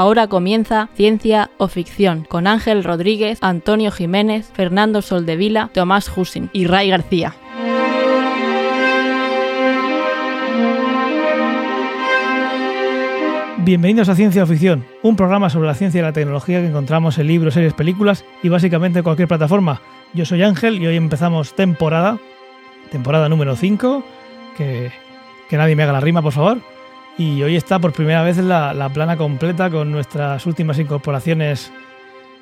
[0.00, 6.66] Ahora comienza Ciencia o Ficción con Ángel Rodríguez, Antonio Jiménez, Fernando Soldevila, Tomás Husin y
[6.66, 7.34] Ray García.
[13.58, 17.18] Bienvenidos a Ciencia o Ficción, un programa sobre la ciencia y la tecnología que encontramos
[17.18, 19.82] en libros, series, películas y básicamente cualquier plataforma.
[20.14, 22.18] Yo soy Ángel y hoy empezamos temporada,
[22.90, 24.02] temporada número 5,
[24.56, 24.92] que,
[25.50, 26.79] que nadie me haga la rima, por favor.
[27.18, 31.70] Y hoy está por primera vez la, la plana completa con nuestras últimas incorporaciones.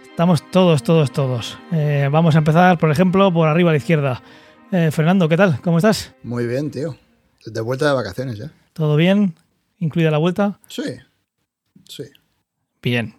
[0.05, 1.59] Estamos todos, todos, todos.
[1.73, 4.23] Eh, vamos a empezar, por ejemplo, por arriba a la izquierda.
[4.71, 5.61] Eh, Fernando, ¿qué tal?
[5.63, 6.15] ¿Cómo estás?
[6.23, 6.97] Muy bien, tío.
[7.47, 8.53] De vuelta de vacaciones ya.
[8.73, 9.35] ¿Todo bien?
[9.79, 10.61] ¿Incluida la vuelta?
[10.69, 10.97] Sí,
[11.89, 12.05] sí.
[12.83, 13.15] Bien.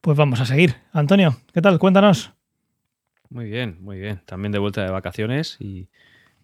[0.00, 0.76] Pues vamos a seguir.
[0.92, 1.78] Antonio, ¿qué tal?
[1.78, 2.32] Cuéntanos.
[3.30, 4.20] Muy bien, muy bien.
[4.26, 5.88] También de vuelta de vacaciones y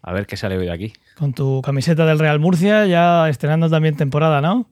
[0.03, 0.93] a ver qué sale hoy de aquí.
[1.17, 4.67] Con tu camiseta del Real Murcia, ya estrenando también temporada, ¿no?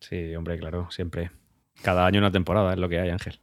[0.00, 1.30] Sí, hombre, claro, siempre.
[1.82, 3.38] Cada año una temporada es lo que hay, Ángel.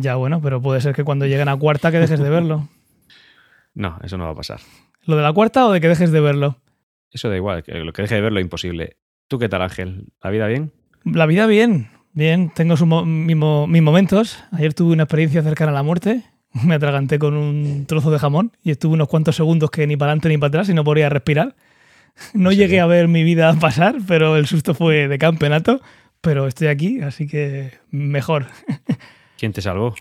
[0.00, 2.68] Ya bueno, pero puede ser que cuando lleguen a cuarta que dejes de verlo.
[3.74, 4.58] No, eso no va a pasar.
[5.04, 6.56] ¿Lo de la cuarta o de que dejes de verlo?
[7.12, 8.96] Eso da igual, que lo que deje de verlo es imposible.
[9.28, 10.06] ¿Tú qué tal, Ángel?
[10.20, 10.72] ¿La vida bien?
[11.04, 12.50] La vida bien, bien.
[12.52, 14.42] Tengo sus mo- mi mo- mis momentos.
[14.50, 16.24] Ayer tuve una experiencia cercana a la muerte.
[16.64, 20.12] Me atraganté con un trozo de jamón y estuve unos cuantos segundos que ni para
[20.12, 21.54] adelante ni para atrás y no podía respirar.
[22.34, 25.80] No ¿En llegué a ver mi vida pasar, pero el susto fue de campeonato.
[26.20, 28.46] Pero estoy aquí, así que mejor.
[29.38, 29.94] ¿Quién te salvó?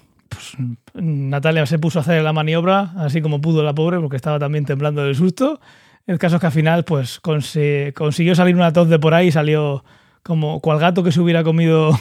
[0.94, 4.66] Natalia se puso a hacer la maniobra, así como pudo la pobre, porque estaba también
[4.66, 5.60] temblando del susto.
[6.08, 9.28] El caso es que al final, pues, consi- consiguió salir una tos de por ahí
[9.28, 9.84] y salió
[10.24, 11.92] como cual gato que se hubiera comido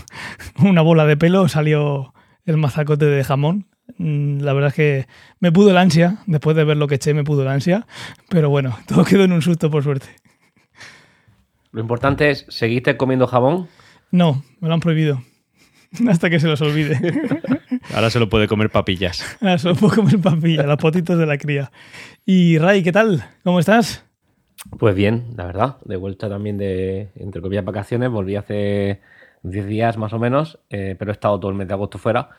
[0.61, 2.15] una bola de pelo, salió
[2.47, 3.67] el mazacote de jamón.
[3.99, 5.07] Mm, La verdad es que
[5.41, 7.87] me pudo el ansia, después de ver lo que eché, me pudo el ansia.
[8.29, 10.09] Pero bueno, todo quedó en un susto, por suerte.
[11.73, 13.69] Lo importante es, ¿seguiste comiendo jamón?
[14.11, 15.23] No, me lo han prohibido.
[16.09, 16.99] Hasta que se los olvide.
[17.95, 19.37] Ahora se lo puede comer papillas.
[19.41, 21.71] Ahora solo puedo comer papilla, los potitos de la cría.
[22.25, 23.25] Y Ray, ¿qué tal?
[23.45, 24.05] ¿Cómo estás?
[24.79, 25.77] Pues bien, la verdad.
[25.85, 28.11] De vuelta también de, entre comillas, vacaciones.
[28.11, 29.01] Volví hace
[29.43, 32.31] 10 días más o menos, eh, pero he estado todo el mes de agosto fuera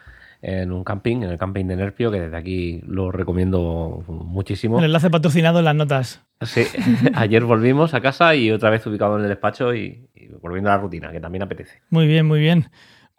[0.41, 4.79] en un camping, en el camping de Nerpio, que desde aquí lo recomiendo muchísimo.
[4.79, 6.21] El enlace patrocinado en las notas.
[6.41, 6.63] Sí,
[7.15, 10.75] ayer volvimos a casa y otra vez ubicado en el despacho y, y volviendo a
[10.75, 11.81] la rutina, que también apetece.
[11.89, 12.69] Muy bien, muy bien.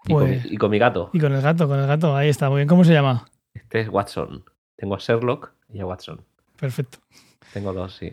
[0.07, 1.11] Y, con, Pues, y con mi gato.
[1.13, 2.69] y con el gato, con el gato, ahí está, muy bien.
[2.69, 3.27] ¿Cómo se llama?
[3.53, 4.45] Este es Watson.
[4.77, 6.21] Tengo a Sherlock y a Watson.
[6.59, 6.99] Perfecto.
[7.53, 8.13] Tengo dos, sí.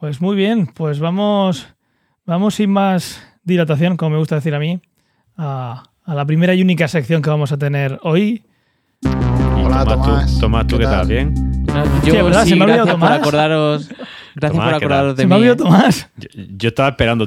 [0.00, 1.68] Pues muy bien, pues vamos,
[2.24, 4.80] vamos sin más dilatación, como me gusta decir a mí,
[5.36, 8.42] a, a la primera y única sección que vamos a tener hoy.
[9.64, 10.34] Hola, Tomás.
[10.34, 11.06] ¿Tú, Tomás, ¿tú ¿Qué qué tal?
[11.06, 11.34] ¿Bien?
[11.66, 12.44] No, Sí, yo ¿verdad?
[12.44, 13.20] sí, Se me ha olvidado por Tomás.
[13.20, 13.88] acordaros.
[14.34, 15.42] Gracias Tomás, por ¿qué acordaros de Se me ha mí.
[15.48, 16.08] olvidado Tomás.
[16.16, 17.26] Yo, yo estaba esperando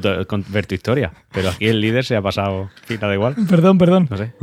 [0.50, 2.69] ver tu historia, pero aquí el líder se ha pasado.
[2.88, 3.36] Sí, da igual.
[3.50, 4.08] Perdón, perdón.
[4.09, 4.34] No sé.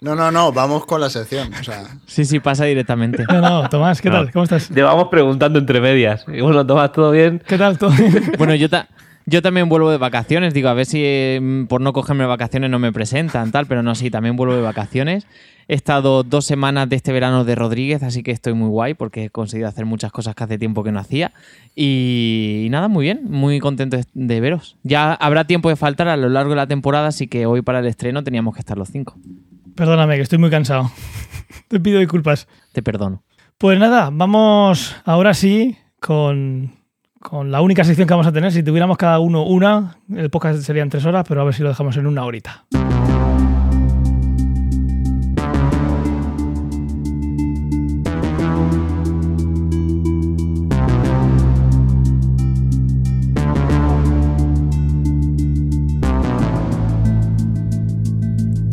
[0.00, 1.52] No, no, no, vamos con la sección.
[1.60, 3.24] O sea, Sí, sí, pasa directamente.
[3.30, 4.16] No, no, Tomás, ¿qué No.
[4.16, 4.32] tal?
[4.32, 4.68] ¿Cómo estás?
[4.68, 6.24] Te vamos preguntando entre medias.
[6.28, 7.42] Y bueno, Tomás, ¿todo bien?
[7.46, 7.76] ¿Qué tal?
[7.78, 7.92] ¿Todo?
[8.38, 8.88] bueno, yo, ta-
[9.30, 10.52] yo también vuelvo de vacaciones.
[10.52, 13.66] Digo, a ver si eh, por no cogerme vacaciones no me presentan, tal.
[13.66, 15.26] Pero no, sí, también vuelvo de vacaciones.
[15.68, 19.26] He estado dos semanas de este verano de Rodríguez, así que estoy muy guay porque
[19.26, 21.32] he conseguido hacer muchas cosas que hace tiempo que no hacía.
[21.76, 24.76] Y, nada, muy bien, muy contento de veros.
[24.82, 27.78] Ya habrá tiempo de faltar a lo largo de la temporada, así que hoy para
[27.78, 29.16] el estreno teníamos que estar los cinco.
[29.76, 30.90] Perdóname, que estoy muy cansado.
[31.68, 32.48] Te pido disculpas.
[32.72, 33.22] Te perdono.
[33.56, 36.72] Pues nada, vamos ahora sí con,
[37.20, 38.50] con la única sección que vamos a tener.
[38.50, 41.68] Si tuviéramos cada uno una, el podcast serían tres horas, pero a ver si lo
[41.68, 42.64] dejamos en una horita.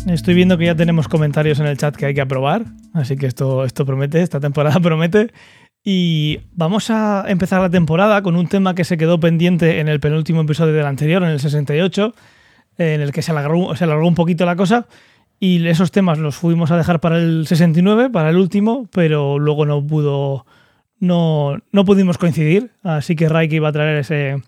[0.08, 3.28] Estoy viendo que ya tenemos comentarios en el chat que hay que aprobar, así que
[3.28, 5.32] esto, esto promete, esta temporada promete.
[5.84, 10.00] Y vamos a empezar la temporada con un tema que se quedó pendiente en el
[10.00, 12.14] penúltimo episodio del anterior, en el 68,
[12.78, 14.88] en el que se alargó, un poquito la cosa.
[15.40, 19.66] Y esos temas los fuimos a dejar para el 69, para el último, pero luego
[19.66, 20.46] no pudo,
[21.00, 22.72] no, no pudimos coincidir.
[22.84, 24.42] Así que Raiki va a traer ese,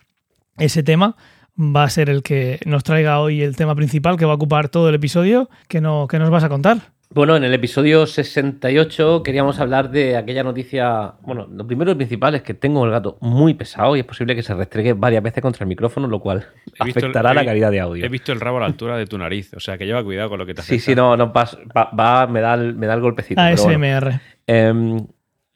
[0.58, 1.16] ese tema.
[1.58, 4.70] Va a ser el que nos traiga hoy el tema principal que va a ocupar
[4.70, 5.50] todo el episodio.
[5.68, 6.92] que no, qué nos vas a contar?
[7.12, 11.14] Bueno, en el episodio 68 queríamos hablar de aquella noticia.
[11.22, 14.36] Bueno, lo primero y principal es que tengo el gato muy pesado y es posible
[14.36, 16.46] que se restregue varias veces contra el micrófono, lo cual
[16.80, 18.06] He visto el- afectará he la calidad de audio.
[18.06, 20.30] He visto el rabo a la altura de tu nariz, o sea que lleva cuidado
[20.30, 20.86] con lo que te Sí, afecta.
[20.92, 23.42] sí, no, no pas- va, va- me, da el, me da el golpecito.
[23.42, 23.88] pero bueno.
[23.98, 24.20] ASMR.
[24.46, 25.08] Em,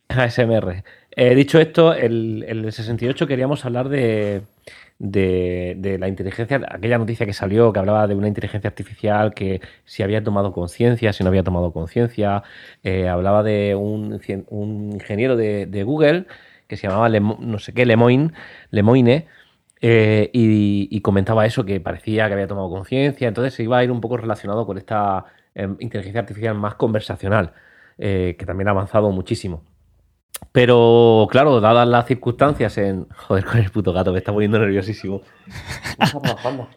[0.09, 0.83] ASMR.
[1.15, 4.41] Eh, dicho esto, el, el 68 queríamos hablar de,
[5.03, 10.01] de, la inteligencia, aquella noticia que salió que hablaba de una inteligencia artificial que si
[10.01, 12.43] había tomado conciencia, si no había tomado conciencia,
[12.83, 14.19] eh, hablaba de un,
[14.49, 16.25] un ingeniero de, Google
[16.67, 18.31] que se llamaba no sé qué, Lemoine,
[18.71, 19.27] Lemoine
[19.81, 23.83] eh, y, y comentaba eso, que parecía que había tomado conciencia, entonces se iba a
[23.83, 27.53] ir un poco relacionado con esta em, inteligencia artificial más conversacional,
[27.97, 29.63] eh, que también ha avanzado muchísimo.
[30.51, 33.07] Pero claro, dadas las circunstancias en...
[33.09, 35.21] Joder, con el puto gato, me está poniendo nerviosísimo.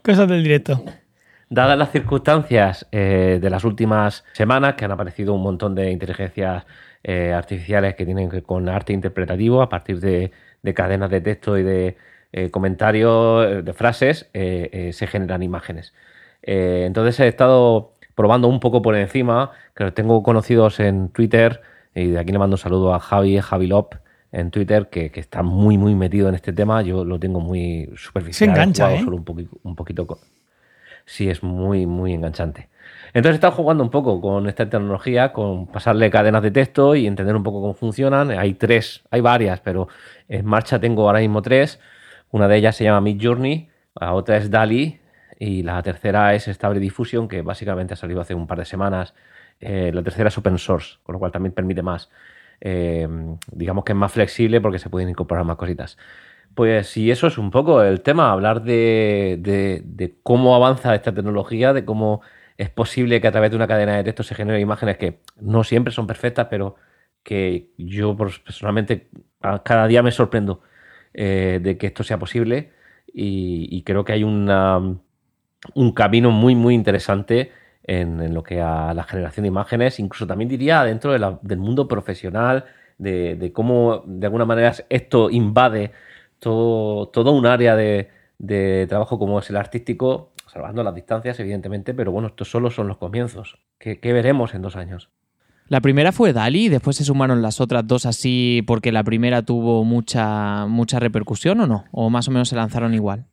[0.02, 0.82] Cosas del directo.
[1.48, 6.64] Dadas las circunstancias eh, de las últimas semanas, que han aparecido un montón de inteligencias
[7.04, 10.32] eh, artificiales que tienen que ver con arte interpretativo a partir de,
[10.62, 11.96] de cadenas de texto y de
[12.32, 15.94] eh, comentarios, de frases, eh, eh, se generan imágenes.
[16.42, 21.60] Eh, entonces he estado probando un poco por encima, que los tengo conocidos en Twitter,
[21.96, 23.94] y de aquí le mando un saludo a Javi, Javi Lop,
[24.32, 26.82] en Twitter, que, que está muy, muy metido en este tema.
[26.82, 28.50] Yo lo tengo muy superficial.
[28.50, 29.04] Se engancha, ¿eh?
[29.04, 30.18] solo un, poqui- un poquito con-
[31.06, 32.68] sí es muy, muy enganchante.
[33.14, 37.06] Entonces he estado jugando un poco con esta tecnología, con pasarle cadenas de texto y
[37.06, 38.30] entender un poco cómo funcionan.
[38.32, 39.88] Hay tres, hay varias, pero
[40.28, 41.80] en marcha tengo ahora mismo tres.
[42.30, 45.00] Una de ellas se llama Mid Journey, la otra es DALI
[45.38, 49.14] y la tercera es Stable Diffusion, que básicamente ha salido hace un par de semanas.
[49.60, 52.10] Eh, la tercera es open source, con lo cual también permite más.
[52.60, 53.06] eh,
[53.52, 55.98] digamos que es más flexible porque se pueden incorporar más cositas.
[56.54, 61.72] Pues sí, eso es un poco el tema, hablar de, de- cómo avanza esta tecnología,
[61.74, 62.22] de cómo
[62.56, 65.64] es posible que a través de una cadena de texto se generen imágenes que no
[65.64, 66.76] siempre son perfectas, pero
[67.22, 69.10] que yo personalmente
[69.64, 70.62] cada día me sorprendo
[71.14, 72.72] eh, de que esto sea posible
[73.12, 74.80] y, y creo que hay una,
[75.74, 77.52] un camino muy, muy interesante
[77.86, 82.64] en, lo que a la generación de imágenes, incluso también diría dentro del mundo profesional,
[82.98, 85.92] de, cómo de alguna manera esto invade
[86.38, 92.28] todo, un área de, trabajo como es el artístico, salvando las distancias, evidentemente, pero bueno,
[92.28, 93.58] estos solo son los comienzos.
[93.78, 95.10] ¿Qué, veremos en dos años?
[95.68, 99.82] La primera fue Dali después se sumaron las otras dos así porque la primera tuvo
[99.82, 101.84] mucha, mucha repercusión o no?
[101.90, 103.26] ¿O más o menos se lanzaron igual?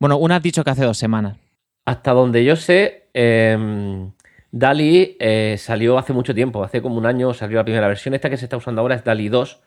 [0.00, 1.38] Bueno, una has dicho que hace dos semanas.
[1.86, 3.56] Hasta donde yo sé, eh,
[4.50, 8.12] DALI eh, salió hace mucho tiempo, hace como un año salió la primera versión.
[8.14, 9.60] Esta que se está usando ahora es DALI 2.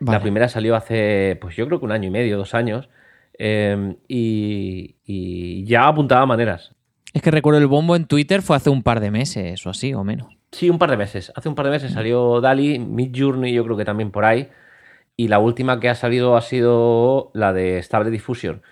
[0.00, 0.18] Vale.
[0.18, 2.88] La primera salió hace, pues yo creo que un año y medio, dos años.
[3.38, 6.74] eh, y, y ya apuntaba maneras.
[7.12, 9.94] Es que recuerdo el bombo en Twitter fue hace un par de meses o así,
[9.94, 10.28] o menos.
[10.52, 11.32] Sí, un par de meses.
[11.34, 14.48] Hace un par de meses salió DALI, Mid Journey, yo creo que también por ahí.
[15.16, 18.62] Y la última que ha salido ha sido la de Stable Diffusion.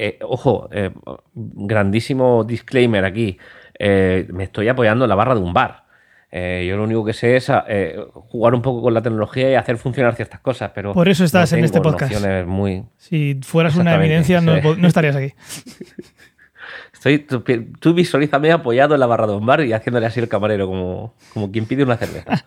[0.00, 0.92] Eh, ojo, eh,
[1.34, 3.36] grandísimo disclaimer aquí.
[3.76, 5.86] Eh, me estoy apoyando en la barra de un bar.
[6.30, 9.76] Yo lo único que sé es eh, jugar un poco con la tecnología y hacer
[9.76, 12.14] funcionar ciertas cosas, pero Por eso estás no en este podcast.
[12.46, 12.84] Muy...
[12.96, 14.34] Si fueras una no, sí.
[14.78, 15.32] no estarías aquí.
[16.92, 17.42] Estoy, tú,
[17.80, 21.14] tú visualízame apoyado en la barra de un bar y haciéndole así el camarero, como,
[21.32, 22.44] como quien pide una cerveza.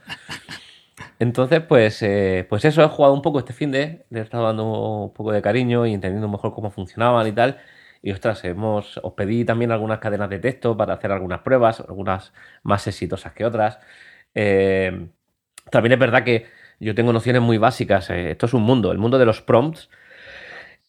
[1.21, 4.45] Entonces, pues, eh, pues eso, he jugado un poco este fin de, le he estado
[4.45, 7.59] dando un poco de cariño y entendiendo mejor cómo funcionaban y tal.
[8.01, 12.33] Y ostras, hemos, os pedí también algunas cadenas de texto para hacer algunas pruebas, algunas
[12.63, 13.77] más exitosas que otras.
[14.33, 15.09] Eh,
[15.69, 16.47] también es verdad que
[16.80, 18.09] yo tengo nociones muy básicas.
[18.09, 19.90] eh, esto es un mundo, el mundo de los prompts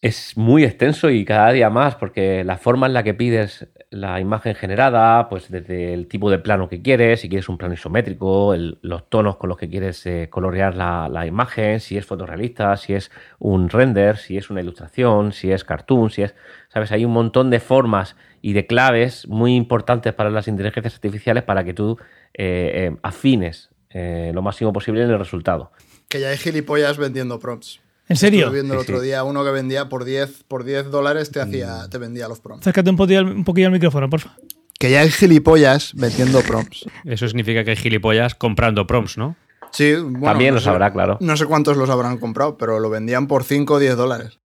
[0.01, 4.19] es muy extenso y cada día más, porque la forma en la que pides la
[4.19, 8.55] imagen generada, pues desde el tipo de plano que quieres, si quieres un plano isométrico,
[8.55, 13.11] los tonos con los que quieres eh, colorear la, imagen, si es fotorrealista, si es
[13.39, 16.35] un render, si es una ilustración, si es cartoon, si es,
[16.69, 21.43] sabes, hay un montón de formas y de claves muy importantes para las inteligencias artificiales
[21.43, 21.97] para que tú
[22.33, 25.71] eh, eh, afines lo máximo posible en el resultado.
[26.09, 27.82] Que ya hay gilipollas vendiendo prompts.
[28.13, 28.39] ¿En serio?
[28.45, 29.05] Estuve viendo el Sí, otro sí.
[29.07, 32.63] día uno que vendía por 10, por 10 dólares, te, hacía, te vendía los prompts.
[32.67, 34.35] Acércate un poquillo, al- un poquillo al micrófono, porfa.
[34.79, 36.85] Que ya hay gilipollas vendiendo prompts.
[37.05, 39.35] Eso significa que hay gilipollas comprando prompts, ¿no?
[39.71, 41.17] Sí, bueno, También no lo sé- sabrá, claro.
[41.21, 44.39] No sé cuántos los habrán comprado, pero lo vendían por 5 o 10 dólares.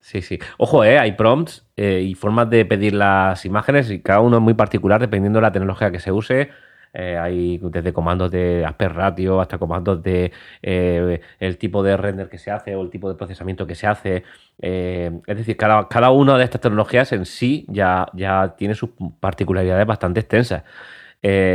[0.00, 0.38] Sí, sí.
[0.58, 4.42] Ojo, eh, hay prompts eh, y formas de pedir las imágenes y cada uno es
[4.42, 6.50] muy particular dependiendo de la tecnología que se use.
[6.94, 10.30] Eh, hay desde comandos de aspect ratio hasta comandos de
[10.60, 13.86] eh, el tipo de render que se hace o el tipo de procesamiento que se
[13.86, 14.24] hace.
[14.60, 18.90] Eh, es decir, cada, cada una de estas tecnologías en sí ya, ya tiene sus
[19.20, 20.64] particularidades bastante extensas.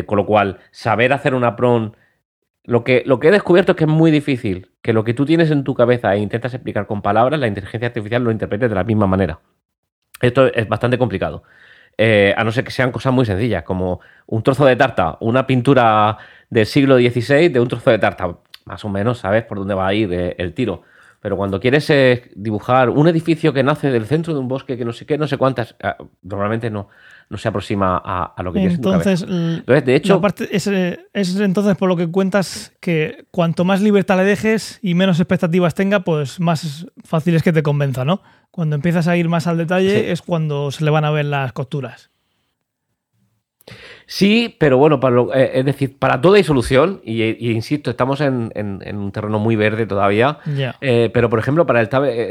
[0.06, 1.98] Con lo cual, saber hacer una prompt
[2.68, 5.26] lo que, lo que he descubierto es que es muy difícil que lo que tú
[5.26, 8.76] tienes en tu cabeza e intentas explicar con palabras, la inteligencia artificial lo interprete de
[8.76, 9.40] la misma manera.
[10.22, 11.44] Esto es bastante complicado.
[11.98, 15.48] Eh, a no ser que sean cosas muy sencillas, como un trozo de tarta, una
[15.48, 16.18] pintura
[16.50, 18.38] del siglo XVI de un trozo de tarta.
[18.66, 20.84] Más o menos sabes por dónde va a ir eh, el tiro.
[21.28, 24.86] Pero cuando quieres eh, dibujar un edificio que nace del centro de un bosque, que
[24.86, 26.88] no sé qué, no sé cuántas, ah, normalmente no,
[27.30, 30.48] no se aproxima a, a lo que quieres en tu Entonces, Entonces, de hecho, parte-
[30.56, 35.20] es, es entonces por lo que cuentas que cuanto más libertad le dejes y menos
[35.20, 38.22] expectativas tenga, pues más fácil es que te convenza, ¿no?
[38.50, 40.06] Cuando empiezas a ir más al detalle Sí.
[40.10, 42.10] es cuando se le van a ver las costuras.
[44.10, 47.92] Sí, pero bueno, para lo- eh, es decir, para todo hay solución y, y insisto,
[47.92, 50.40] estamos en, en- en un terreno muy verde todavía.
[50.82, 51.90] Eh, pero, por ejemplo, para el,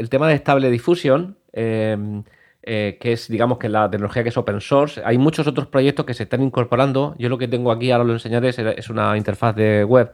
[0.09, 1.95] tema de estable difusión, eh,
[2.63, 6.05] eh, que es, digamos, que la tecnología que es open source, hay muchos otros proyectos
[6.05, 7.15] que se están incorporando.
[7.19, 10.11] Yo lo que tengo aquí, ahora lo enseñaré, es, es una interfaz de web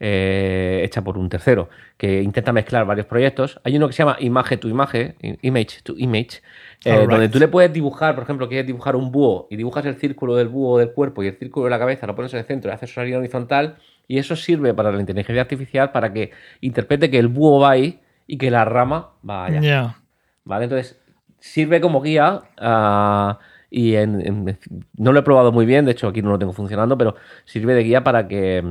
[0.00, 3.60] eh, hecha por un tercero que intenta mezclar varios proyectos.
[3.64, 6.42] Hay uno que se llama Image to Image, Image to Image,
[6.84, 9.96] eh, donde tú le puedes dibujar, por ejemplo, quieres dibujar un búho y dibujas el
[9.96, 12.44] círculo del búho del cuerpo y el círculo de la cabeza, lo pones en el
[12.46, 13.76] centro y haces una línea horizontal
[14.08, 18.00] y eso sirve para la inteligencia artificial para que interprete que el búho va ahí
[18.26, 19.60] y que la rama va allá.
[19.60, 19.96] Ya.
[20.44, 20.64] ¿Vale?
[20.64, 20.98] Entonces,
[21.40, 23.38] sirve como guía ah,
[23.70, 24.58] y en- en-
[24.96, 27.74] no lo he probado muy bien, de hecho aquí no lo tengo funcionando, pero sirve
[27.74, 28.62] de guía para que,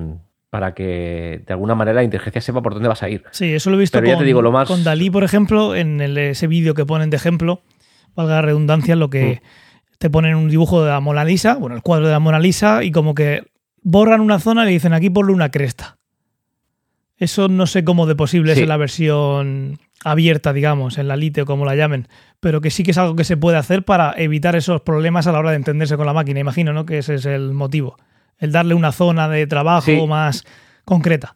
[0.49, 3.23] para que de alguna manera la inteligencia sepa por dónde vas a ir.
[3.31, 5.99] Sí, eso lo he visto con, te digo, lo más- con Dalí, por ejemplo, en
[5.99, 7.61] el- ese vídeo que ponen de ejemplo,
[8.15, 9.97] valga la redundancia, lo que Mm.
[9.99, 12.83] te ponen un dibujo de la Mona Lisa, bueno, el cuadro de la Mona Lisa,
[12.83, 13.43] y como que
[13.81, 15.97] borran una zona y le dicen aquí ponle una cresta.
[17.17, 18.59] Eso no sé cómo de posible Sí.
[18.59, 22.07] es en la versión abierta, digamos, en la Lite o como la llamen,
[22.39, 25.31] pero que sí que es algo que se puede hacer para evitar esos problemas a
[25.31, 26.39] la hora de entenderse con la máquina.
[26.41, 26.85] Imagino, ¿no?
[26.85, 27.97] Que ese es el motivo.
[28.39, 30.05] El darle una zona de trabajo Sí.
[30.07, 30.43] más
[30.83, 31.33] concreta.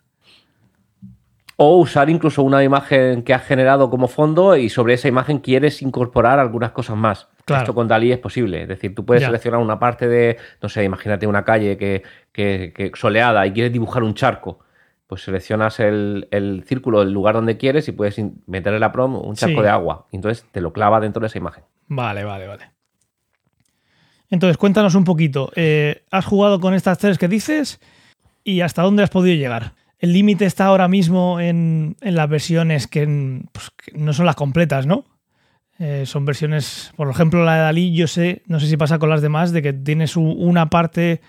[1.60, 5.82] O usar incluso una imagen que has generado como fondo y sobre esa imagen quieres
[5.82, 7.28] incorporar algunas cosas más.
[7.46, 7.64] Claro.
[7.64, 8.62] Esto con Dalí es posible.
[8.62, 9.28] Es decir, tú puedes Ya.
[9.30, 13.74] seleccionar una parte de, no sé, imagínate una calle que, que- que soleada y quieres
[13.74, 14.60] dibujar un charco.
[15.08, 19.16] Pues seleccionas el, el círculo del lugar donde quieres y puedes in- meterle la prom
[19.16, 19.64] un charco Sí.
[19.64, 20.06] de agua.
[20.12, 21.64] Y entonces te lo clava dentro de esa imagen.
[21.88, 22.70] Vale, vale, vale.
[24.30, 25.52] Entonces, cuéntanos un poquito.
[25.56, 27.80] eh, ¿Has jugado con estas tres que dices?
[28.44, 29.72] ¿Y hasta dónde has podido llegar?
[30.00, 34.36] El límite está ahora mismo en, en las versiones que, pues, que no son las
[34.36, 35.06] completas, ¿no?
[35.80, 39.10] Eh, son versiones, por ejemplo, la de Dalí, yo sé, no sé si pasa con
[39.10, 41.22] las demás, de que tienes una parte.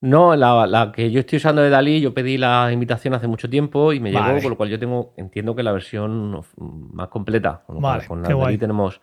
[0.00, 3.50] No, la, la que yo estoy usando de Dalí, yo pedí la invitación hace mucho
[3.50, 4.28] tiempo y me Vale.
[4.28, 7.62] llegó, con lo cual yo tengo, entiendo que la versión más completa.
[7.66, 9.00] Con Vale, la de Dalí tenemos,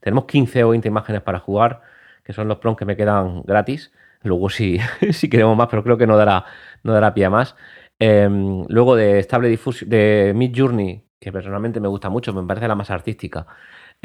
[0.00, 1.80] tenemos 15 o 20 imágenes para jugar,
[2.22, 3.90] que son los prompts que me quedan gratis.
[4.22, 4.78] Luego si,
[5.12, 6.44] si queremos más, pero creo que no dará,
[6.82, 7.56] no dará pie a más.
[7.98, 8.28] Eh,
[8.68, 12.74] luego de Stable Diffusion, de Mid Journey, que personalmente me gusta mucho, me parece la
[12.74, 13.46] más artística.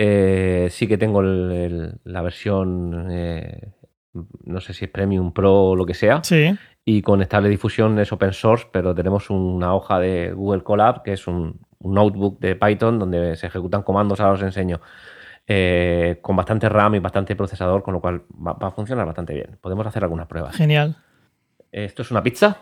[0.01, 3.73] eh, sí que tengo el- el- la versión, eh,
[4.45, 6.23] no sé si es Premium Pro o lo que sea.
[6.23, 6.55] Sí,
[6.85, 11.11] Y con estable difusión es open source, pero tenemos una hoja de Google Colab, que
[11.13, 14.79] es un, un notebook de Python donde se ejecutan comandos, ahora os enseño,
[15.47, 19.33] eh, con bastante RAM y bastante procesador, con lo cual va, va a funcionar bastante
[19.33, 19.57] bien.
[19.59, 20.55] Podemos hacer algunas pruebas.
[20.55, 20.95] genial.
[21.71, 22.57] Esto es una pizza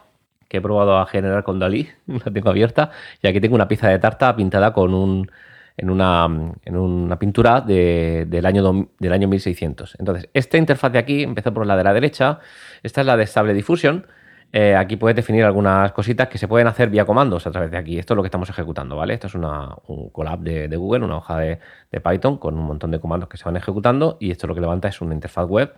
[0.48, 3.90] que he probado a generar con Dalí, la tengo abierta, y aquí tengo una pizza
[3.90, 5.30] de tarta pintada con un,
[5.78, 6.26] en, una,
[6.66, 9.96] en una pintura de- del, año, del año 1600.
[10.00, 12.40] Entonces, esta interfaz de aquí, empezó por la de la derecha,
[12.84, 14.08] esta es la de Stable Diffusion.
[14.54, 17.78] Eh, aquí puedes definir algunas cositas que se pueden hacer vía comandos a través de
[17.78, 18.00] aquí.
[18.00, 19.14] Esto es lo que estamos ejecutando, ¿vale?
[19.14, 21.60] Esto es una, un collab de, de Google, una hoja de,
[21.92, 24.62] de Python con un montón de comandos que se van ejecutando y esto lo que
[24.62, 25.74] levanta es una interfaz web,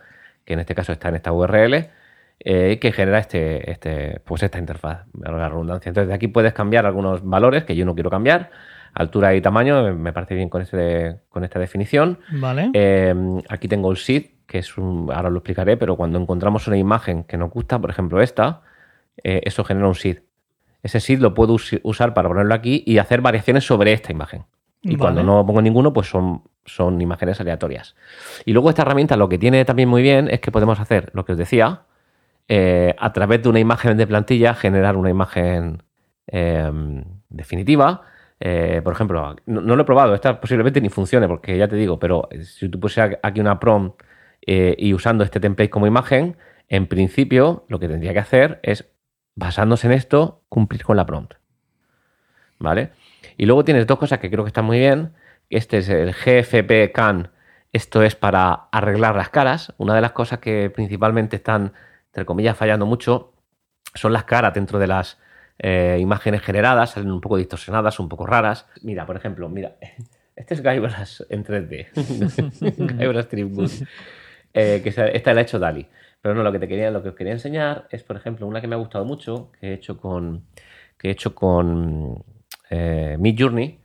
[0.46, 1.90] que en este caso está en esta URL,
[2.40, 5.90] eh, que genera este, este, pues esta interfaz, la redundancia.
[5.90, 8.50] Entonces de aquí puedes cambiar algunos valores que yo no quiero cambiar,
[8.94, 12.20] altura y tamaño, me- me parece bien con, este, con esta definición.
[12.32, 12.72] Vale.
[12.74, 13.14] Eh,
[13.50, 17.24] aquí tengo el seed, que es un, ahora lo explicaré, pero cuando encontramos una imagen
[17.24, 18.62] que nos gusta, por ejemplo esta,
[19.24, 20.20] eh, eso genera un seed.
[20.82, 24.46] Ese seed lo puedo us- usar para ponerlo aquí y hacer variaciones sobre esta imagen.
[24.82, 24.98] Y Vale.
[25.00, 27.96] cuando no pongo ninguno, pues son, son imágenes aleatorias.
[28.46, 31.26] Y luego esta herramienta lo que tiene también muy bien es que podemos hacer lo
[31.26, 31.82] que os decía,
[32.50, 35.84] eh, a través de una imagen de plantilla, generar una imagen
[36.28, 36.72] eh,
[37.30, 38.02] definitiva.
[38.40, 42.00] Eh, por ejemplo, no, lo he probado, esta posiblemente ni funcione, porque ya te digo,
[42.00, 44.02] pero si tú pusieras aquí una prompt
[44.46, 46.38] eh, y usando este template como imagen,
[46.70, 48.90] en principio lo que tendría que hacer es,
[49.36, 51.34] basándose en esto, cumplir con la prompt.
[52.60, 52.92] ¿Vale?
[53.38, 55.14] Y luego tienes dos cosas que creo que están muy bien.
[55.50, 57.32] Este es el GFP CAN.
[57.72, 59.74] Esto es para arreglar las caras.
[59.78, 61.72] Una de las cosas que principalmente están,
[62.12, 63.34] entre comillas, fallando mucho
[63.94, 65.18] son las caras dentro de las
[65.58, 66.92] eh, imágenes generadas.
[66.92, 68.68] Salen un poco distorsionadas, un poco raras.
[68.82, 69.76] Mira, por ejemplo, mira.
[70.36, 72.98] Este es Guybrush en 3D.
[72.98, 73.72] Guybrush Threepwood.
[74.54, 75.86] Eh, que esta la ha hecho Dali.
[76.22, 78.62] Pero no, lo que te quería, lo que os quería enseñar es, por ejemplo, una
[78.62, 80.46] que me ha gustado mucho, que he hecho con,
[80.98, 82.24] que he hecho con
[82.70, 83.80] eh, Journey,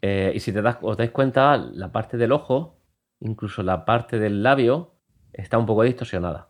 [0.00, 2.78] Eh, y si te das, os dais cuenta, la parte del ojo,
[3.20, 4.94] incluso la parte del labio,
[5.32, 6.48] está un poco distorsionada.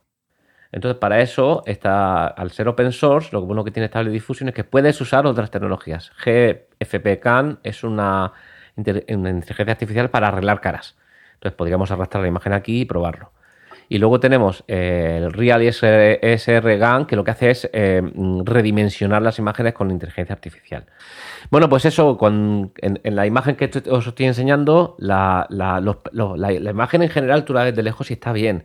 [0.72, 4.54] Entonces, para eso, está, al ser open source, lo bueno que tiene estable difusión es
[4.54, 6.10] que puedes usar otras tecnologías.
[6.24, 8.32] GFPCAN es una,
[8.76, 10.96] inteligencia artificial para arreglar caras.
[11.34, 13.32] Entonces, podríamos arrastrar la imagen aquí y probarlo.
[13.90, 18.00] Y luego tenemos eh, el Real ESR GAN, que lo que hace es eh,
[18.42, 20.86] redimensionar las imágenes con inteligencia artificial.
[21.50, 22.72] Bueno, pues eso, en,
[23.04, 27.76] la imagen que os estoy enseñando, la, la, la, imagen en general tú la ves
[27.76, 28.64] de lejos y está bien.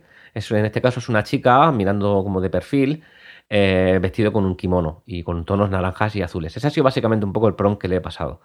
[0.50, 3.04] En este caso es una chica mirando como de perfil,
[3.50, 6.56] eh, vestido con un kimono y con tonos naranjas y azules.
[6.56, 8.40] Ese ha sido básicamente un poco el prompt que le he pasado.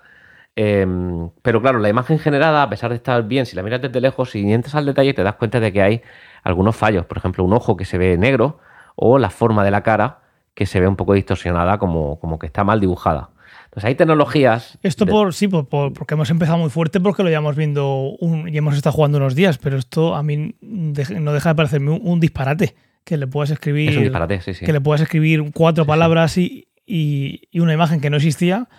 [0.55, 3.99] Em, pero claro, la imagen generada, a pesar de estar bien, si la miras desde
[4.01, 6.01] lejos, si entras al detalle, te das cuenta de que hay
[6.43, 7.05] algunos fallos.
[7.05, 8.59] Por ejemplo, un ojo que se ve negro
[8.95, 10.19] o la forma de la cara
[10.53, 13.29] que se ve un poco distorsionada, como, como que está mal dibujada.
[13.73, 14.77] Entonces hay tecnologías.
[14.83, 18.75] Esto por sí, por, porque hemos empezado muy fuerte porque lo llevamos viendo y hemos
[18.75, 22.75] estado jugando unos días, pero esto a mí no deja de parecerme un, disparate.
[23.03, 23.89] Que le puedas escribir.
[23.89, 24.63] Es un disparate, sí, sí.
[24.63, 28.69] Que le puedas escribir cuatro palabras Y, y, una imagen que no existía,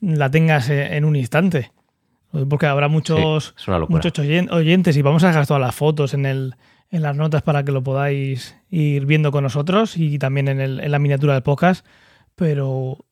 [0.00, 1.72] la tengas en un instante.
[2.48, 3.56] Porque habrá muchos,
[3.88, 6.54] muchos oyentes y vamos a dejar todas las fotos en el,
[6.92, 10.98] en las notas para que lo podáis ir viendo con nosotros y también en, la
[11.00, 11.84] miniatura del podcast.
[12.36, 13.04] Pero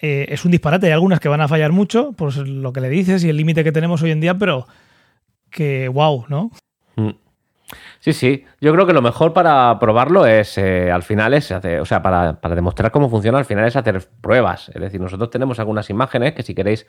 [0.00, 0.86] eh, es un disparate.
[0.86, 3.64] Hay algunas que van a fallar mucho por lo que le dices y el límite
[3.64, 4.66] que tenemos hoy en día, pero
[5.50, 6.50] que wow, ¿no?
[6.96, 7.10] Mm.
[8.00, 8.44] Sí, sí.
[8.60, 12.02] Yo creo que lo mejor para probarlo es, eh, al final, es hacer, o sea,
[12.02, 14.70] para, para, demostrar cómo funciona, al final es hacer pruebas.
[14.70, 16.86] Es decir, nosotros tenemos algunas imágenes que si queréis,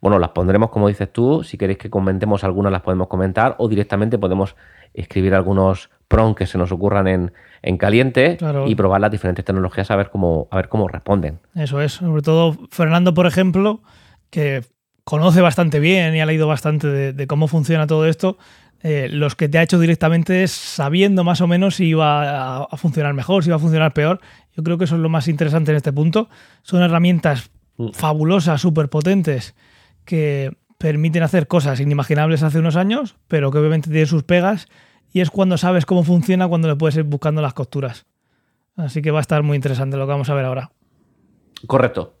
[0.00, 1.44] bueno, las pondremos como dices tú.
[1.44, 4.56] Si queréis que comentemos algunas, las podemos comentar o directamente podemos
[4.94, 9.90] escribir algunos prompts que se nos ocurran en, en caliente y probar las diferentes tecnologías
[9.90, 11.38] a ver cómo, a ver cómo responden.
[11.54, 13.82] Eso es, sobre todo Fernando, por ejemplo,
[14.30, 14.62] que
[15.04, 18.38] conoce bastante bien y ha leído bastante de, cómo funciona todo esto,
[18.82, 22.76] eh, los que te ha hecho directamente es sabiendo más o menos si iba a,
[22.76, 24.20] funcionar mejor, si iba a funcionar peor.
[24.56, 26.28] Yo creo que eso es lo más interesante en este punto.
[26.62, 27.90] Son herramientas mm.
[27.92, 29.54] fabulosas, súper potentes,
[30.04, 34.68] que permiten hacer cosas inimaginables hace unos años, pero que obviamente tienen sus pegas
[35.12, 38.06] y es cuando sabes cómo funciona cuando le puedes ir buscando las costuras.
[38.76, 40.70] Así que va a estar muy interesante lo que vamos a ver ahora.
[41.66, 42.14] Correcto.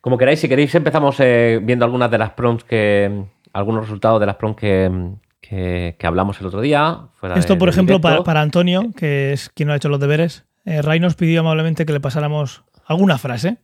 [0.00, 3.24] Como queráis, si queréis empezamos eh, viendo algunas de las prompts que...
[3.52, 7.08] algunos resultados de las prompts que, que, hablamos el otro día.
[7.36, 11.00] Esto, por ejemplo, para, Antonio, que es quien no ha hecho los deberes, eh, Ray
[11.00, 13.58] nos pidió amablemente que le pasáramos alguna frase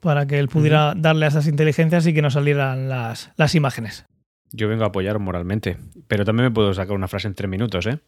[0.00, 4.06] para que él pudiera darle a esas inteligencias y que nos salieran las, las imágenes.
[4.52, 5.76] Yo vengo a apoyar moralmente,
[6.08, 7.98] pero también me puedo sacar una frase en tres minutos, ¿eh?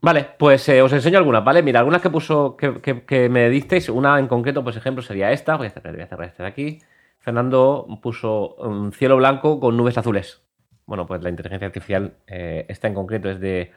[0.00, 1.62] Vale, pues eh, os enseño algunas, ¿vale?
[1.62, 5.68] Mira, algunas que puso, que, me disteis, una en concreto, por ejemplo, sería esta, voy
[5.68, 6.78] a cerrar, voy a cerrar esta de aquí.
[7.20, 10.42] Fernando puso un cielo blanco con nubes azules.
[10.86, 13.70] Bueno, pues la inteligencia artificial, eh, esta en concreto es de,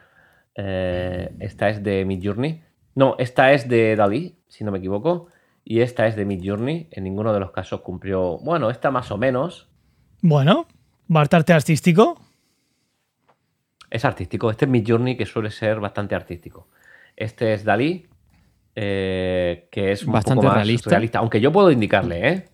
[0.56, 2.64] eh, esta es de Midjourney.
[2.96, 5.28] No, esta es de Dalí, si no me equivoco.
[5.64, 6.88] Y esta es de Midjourney.
[6.90, 8.40] En ninguno de los casos cumplió.
[8.40, 9.70] Bueno, esta más o menos.
[10.24, 10.66] Bueno,
[11.08, 12.20] ¿Bastante artístico?
[13.90, 14.50] Es artístico.
[14.50, 16.68] Este es Midjourney, que suele ser bastante artístico.
[17.16, 18.08] Este es Dalí,
[18.76, 21.20] eh, que es bastante realista.
[21.20, 22.46] Aunque yo puedo indicarle, ¿eh?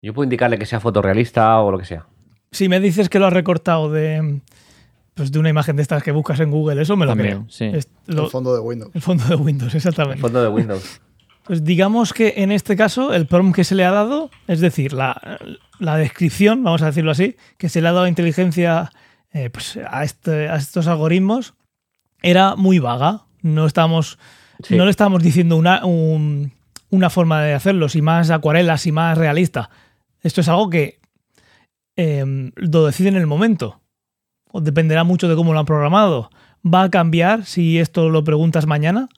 [0.00, 2.06] Yo puedo indicarle que sea fotorrealista o lo que sea.
[2.52, 4.40] Si me dices que lo has recortado de,
[5.14, 7.46] pues de una imagen de estas que buscas en Google, eso me lo creo.
[7.58, 8.94] el fondo de Windows.
[8.94, 10.16] El fondo de Windows, exactamente.
[10.16, 11.00] El fondo de Windows.
[11.48, 14.92] Pues digamos que en este caso el prompt que se le ha dado, es decir,
[14.92, 15.40] la,
[15.96, 18.92] descripción, vamos a decirlo así, que se le ha dado a inteligencia
[19.32, 21.54] eh, pues este, a, estos algoritmos,
[22.20, 23.22] era muy vaga.
[23.40, 24.18] No, estamos,
[24.68, 29.70] no le estábamos diciendo una, una forma de hacerlo, si más acuarelas, y más realista.
[30.20, 31.00] Esto es algo que
[31.96, 33.80] em, lo decide en el momento.
[34.52, 36.28] O dependerá mucho de cómo lo han programado.
[36.62, 39.08] ¿Va a cambiar si esto lo preguntas mañana?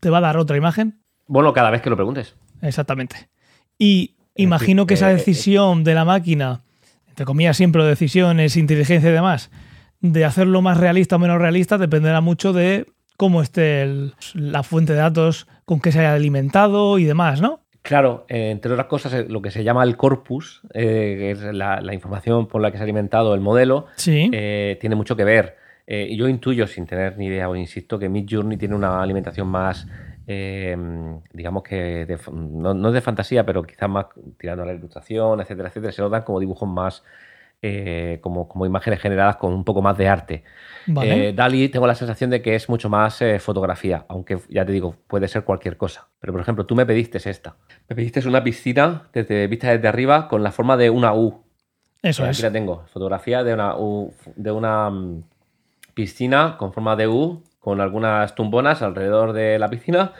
[0.00, 1.04] ¿Te va a dar otra imagen?
[1.28, 2.34] Bueno, cada vez que lo preguntes.
[2.60, 3.28] Exactamente.
[3.78, 6.62] Y imagino que esa decisión de la máquina,
[7.08, 9.50] entre comillas siempre decisiones, inteligencia y demás,
[10.00, 12.86] de hacerlo más realista o menos realista dependerá mucho de
[13.16, 17.60] cómo esté la fuente de datos, con qué se haya alimentado y demás, ¿no?
[17.82, 21.42] Claro, eh, entre otras cosas, eh, lo que se llama el corpus, eh, que es
[21.54, 25.56] la, información por la que se ha alimentado el modelo, tiene mucho que ver.
[25.86, 29.86] yo intuyo, sin tener ni idea, o insisto, que Midjourney tiene una alimentación más
[30.30, 35.68] Em, digamos que no, no, de fantasía, pero quizás más tirando a la ilustración, etcétera,
[35.70, 37.02] etcétera, se nos dan como dibujos más,
[37.62, 40.44] eh, como, como, imágenes generadas con un poco más de arte.
[40.86, 41.28] Vale.
[41.28, 44.72] Eh, Dali tengo la sensación de que es mucho más eh, fotografía, aunque ya te
[44.72, 46.08] digo, puede ser cualquier cosa.
[46.20, 47.56] Pero por ejemplo, tú me pediste esta.
[47.88, 51.42] Me pediste una piscina desde vista desde arriba con la forma de una U.
[52.02, 52.36] Eso Eh, es.
[52.36, 52.84] Aquí la tengo.
[52.92, 55.22] Fotografía de una, U- de una mm,
[55.94, 60.12] piscina con forma de U, con algunas tumbonas alrededor de la piscina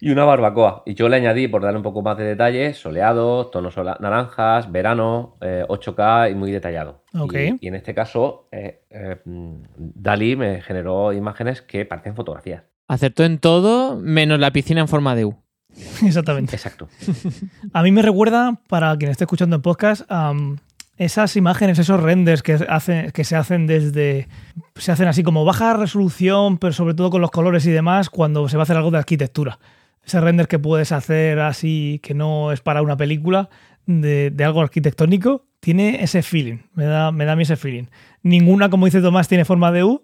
[0.00, 0.82] y una barbacoa.
[0.86, 5.36] Y yo le añadí, por darle un poco más de detalle, soleado, tonos naranjas, verano,
[5.40, 7.04] eh, 8K y muy detallado.
[7.12, 12.64] Y, y en este caso, eh, eh, Dalí me generó imágenes que parecen fotografías.
[12.86, 15.36] Acertó en todo, menos la piscina en forma de U.
[16.04, 16.54] Exactamente.
[16.54, 16.88] Exacto.
[17.72, 20.58] A mí me recuerda, para quien esté escuchando en podcast, am,
[20.96, 24.28] esas imágenes, esos renders que, hace- que se hacen desde.
[24.76, 28.48] Se hacen así como baja resolución, pero sobre todo con los colores y demás, cuando
[28.48, 29.58] se va a hacer algo de arquitectura.
[30.04, 33.48] Ese render que puedes hacer así, que no es para una película,
[33.86, 36.58] de, algo arquitectónico, tiene ese feeling.
[36.74, 37.84] Me da, me da a mí ese feeling.
[38.22, 40.02] Ninguna, como dice Tomás, tiene forma de U.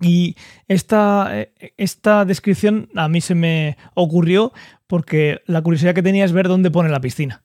[0.00, 0.34] Y
[0.66, 1.30] esta,
[1.76, 4.52] esta descripción a mí se me ocurrió
[4.86, 7.42] porque la curiosidad que tenía es ver dónde pone la piscina.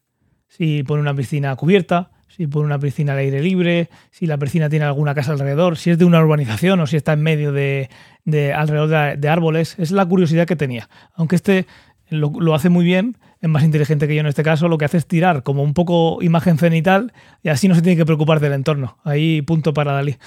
[0.48, 4.70] Si pone una piscina cubierta, si pone una piscina al aire libre, si la piscina
[4.70, 7.90] tiene alguna casa alrededor, si es de una urbanización o si está en medio de,
[8.26, 9.76] de alrededor de, de árboles.
[9.80, 10.90] Es la curiosidad que tenía.
[11.14, 11.66] Aunque este
[12.10, 14.86] lo, lo hace muy bien, es más inteligente que yo en este caso, lo que
[14.86, 18.40] hace es tirar como un poco imagen cenital y así no se tiene que preocupar
[18.40, 18.98] del entorno.
[19.04, 20.18] Ahí punto para Dalí.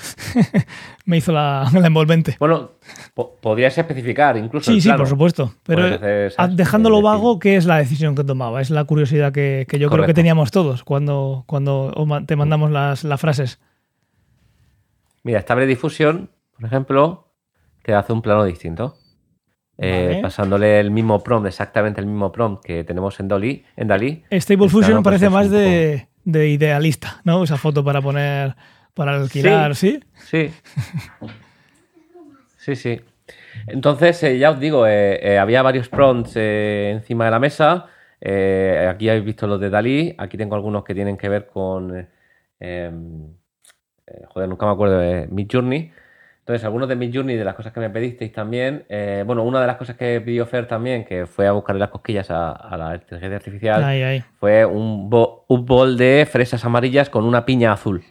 [1.04, 2.36] me hizo la, la envolvente.
[2.38, 2.72] Bueno,
[3.14, 4.70] po- podrías especificar incluso.
[4.70, 4.98] Sí, el sí, plano.
[4.98, 5.54] por supuesto.
[5.64, 5.98] Pero
[6.36, 8.60] ah, dejándolo vago, ¿qué es la decisión que tomaba?
[8.60, 11.92] Es la curiosidad que, que yo creo que teníamos todos cuando, cuando
[12.26, 13.58] te mandamos las, las frases.
[15.24, 17.32] Mira, Stable Diffusion, por ejemplo,
[17.82, 18.96] te hace un plano distinto.
[19.80, 20.22] Eh, Vale.
[20.22, 24.24] pasándole el mismo prompt, exactamente el mismo prompt que tenemos en Dolly, en Dalí.
[24.32, 27.44] Stable Fusion pues, parece más de, de idealista, ¿no?
[27.44, 28.56] Esa foto para poner,
[28.94, 30.00] para alquilar, ¿sí?
[30.16, 30.50] Sí.
[32.56, 33.00] Sí, sí.
[33.66, 37.86] Entonces, eh, ya os digo, eh, había varios prompts encima de la mesa.
[38.20, 40.14] Aquí habéis visto los de Dalí.
[40.18, 42.08] Aquí tengo algunos que tienen que ver con.
[42.58, 43.28] em,
[44.28, 45.92] joder, nunca me acuerdo de Mid Journey.
[46.48, 48.86] Entonces, algunos de Mid Journey, de las cosas que me pedisteis también.
[48.88, 51.90] eh, bueno, una de las cosas que pidió Fer también, que fue a buscarle las
[51.90, 53.82] cosquillas a, a la inteligencia artificial,
[54.40, 58.02] fue un, bo- un bol de fresas amarillas con una piña azul.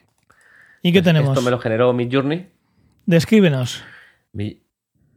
[0.84, 1.30] ¿Y qué tenemos?
[1.32, 2.48] Esto me lo generó Mid Journey.
[3.08, 3.84] Descríbenos.
[4.34, 4.62] Mi-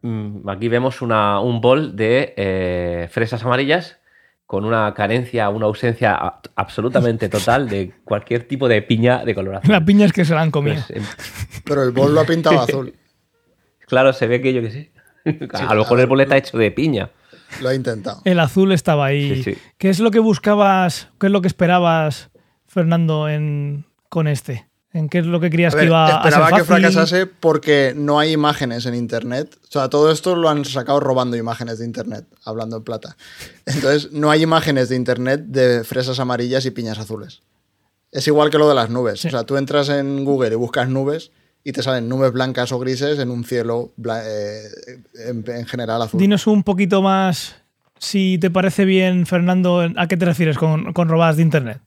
[0.01, 3.99] mm, Aquí vemos una- un bol de eh, fresas amarillas
[4.47, 6.19] con una carencia, una ausencia
[6.57, 9.71] absolutamente total de cualquier tipo de piña de coloración.
[9.73, 10.77] Las piñas que se la han comido.
[10.89, 11.05] Pues, em,
[11.67, 12.95] Pero el bol lo ha pintado azul.
[13.91, 14.91] Claro, se ve que yo que sí.
[15.53, 17.11] a lo mejor el bol está hecho de piña.
[17.61, 18.23] Lo ha intentado.
[18.25, 19.43] El azul estaba ahí.
[19.43, 19.59] Sí, sí.
[19.77, 22.31] ¿Qué es lo que buscabas, qué es lo que esperabas,
[22.67, 24.69] Fernando, en, con este?
[24.93, 27.27] ¿En qué es lo que creías A ver, que iba a ser esperaba que fracasase
[27.27, 29.57] porque no hay imágenes en internet.
[29.65, 33.17] O sea, todo esto lo han sacado robando imágenes de internet, hablando en plata.
[33.67, 37.43] Entonces, no hay imágenes de internet de fresas amarillas y piñas azules.
[38.11, 39.21] Es igual que lo de las nubes.
[39.21, 39.29] Sí.
[39.29, 41.31] O sea, tú entras en Google y buscas nubes
[41.65, 43.93] y te salen nubes blancas o grises en un cielo
[44.25, 44.63] eh,
[45.29, 46.19] en, en general azul.
[46.21, 47.57] Dinos un poquito más,
[47.99, 51.81] si te parece bien, Fernando, ¿a qué te refieres con, con robadas de internet?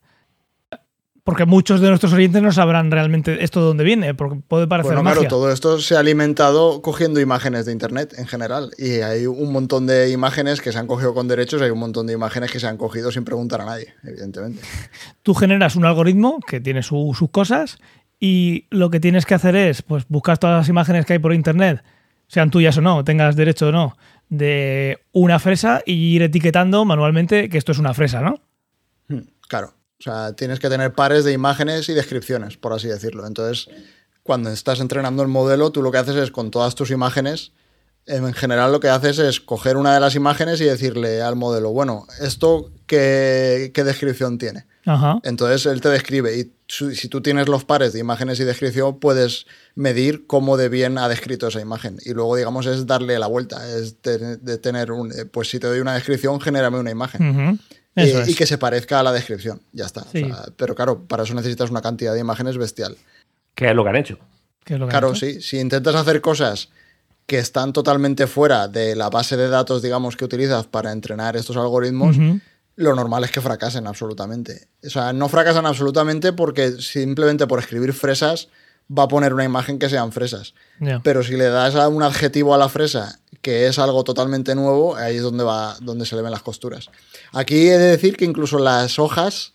[1.24, 4.90] Porque muchos de nuestros oyentes no sabrán realmente esto de dónde viene, porque puede parecer
[4.92, 5.20] Bueno, magia.
[5.20, 8.72] claro, todo esto se ha alimentado cogiendo imágenes de internet en general.
[8.76, 12.06] Y hay un montón de imágenes que se han cogido con derechos, hay un montón
[12.06, 14.60] de imágenes que se han cogido sin preguntar a nadie, evidentemente.
[15.22, 17.78] Tú generas un algoritmo que tiene su- sus cosas
[18.20, 21.34] y lo que tienes que hacer es pues, buscar todas las imágenes que hay por
[21.34, 21.82] internet,
[22.26, 23.96] sean tuyas o no, tengas derecho o no,
[24.28, 28.40] de una fresa y ir etiquetando manualmente que esto es una fresa, ¿no?
[29.08, 29.74] Hmm, Claro.
[30.00, 33.26] O sea, tienes que tener pares de imágenes y descripciones, por así decirlo.
[33.26, 33.70] Entonces,
[34.22, 37.52] cuando estás entrenando el modelo, tú lo que haces es con todas tus imágenes,
[38.06, 41.70] en general lo que haces es coger una de las imágenes y decirle al modelo,
[41.70, 44.66] bueno, ¿esto qué, qué descripción tiene?
[44.86, 45.18] Ajá.
[45.22, 49.46] Entonces él te describe y si tú tienes los pares de imágenes y descripción, puedes
[49.74, 51.98] medir cómo de bien ha descrito esa imagen.
[52.04, 55.58] Y luego, digamos, es darle la vuelta, es de, de tener un, eh, pues si
[55.58, 57.58] te doy una descripción, genérame una imagen.
[57.96, 58.28] Y- Eso es.
[58.28, 60.00] y que se parezca a la descripción, ya está.
[60.02, 60.24] O Sí.
[60.24, 62.96] sea, pero claro, para eso necesitas una cantidad de imágenes bestial.
[63.54, 64.18] ¿Qué es lo que han hecho?
[64.64, 65.26] que es lo que Claro, han hecho.
[65.26, 66.70] sí, si intentas hacer cosas
[67.26, 71.56] que están totalmente fuera de la base de datos, digamos, que utilizas para entrenar estos
[71.56, 72.16] algoritmos.
[72.76, 74.68] Lo normal es que fracasen absolutamente.
[74.84, 78.48] O sea, no fracasan absolutamente porque simplemente por escribir fresas
[78.90, 80.54] va a poner una imagen que sean fresas.
[81.02, 85.16] Pero si le das un adjetivo a la fresa que es algo totalmente nuevo, ahí
[85.16, 86.88] es donde va, donde se le ven las costuras.
[87.32, 89.52] Aquí he de decir que incluso las hojas,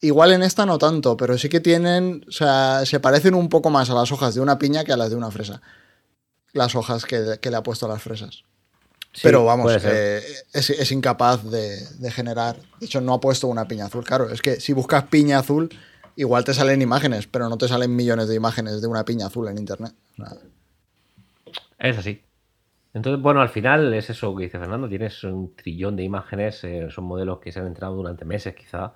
[0.00, 3.68] igual en esta no tanto, pero sí que tienen, o sea, se parecen un poco
[3.68, 5.60] más a las hojas de una piña que a las de una fresa.
[6.54, 8.44] Las hojas que, que le ha puesto a las fresas.
[9.12, 10.20] Sí, Pero vamos, eh,
[10.52, 12.56] es, es incapaz de, de generar.
[12.78, 14.04] De hecho, no ha puesto una piña azul.
[14.04, 15.70] Claro, es que si buscas piña azul,
[16.14, 19.48] igual te salen imágenes, pero no te salen millones de imágenes de una piña azul
[19.48, 19.92] en internet.
[21.78, 22.22] Es así.
[22.94, 26.88] Entonces, bueno, al final es eso que dice Fernando, tienes un trillón de imágenes, eh,
[26.90, 28.92] son modelos que se han entrenado durante meses quizá,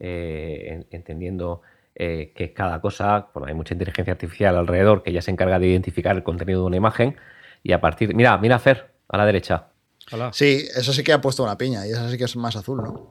[0.00, 1.62] eh, en- entendiendo
[1.94, 6.14] es cada cosa, bueno, hay mucha inteligencia artificial alrededor que ya se encarga de identificar
[6.14, 7.16] el contenido de una imagen
[7.62, 9.68] y a partir, mira, mira Fer, a la derecha,
[10.12, 10.30] Hola.
[10.32, 12.82] sí, eso sí que ha puesto una piña y esa sí que es más azul,
[12.82, 13.08] ¿no?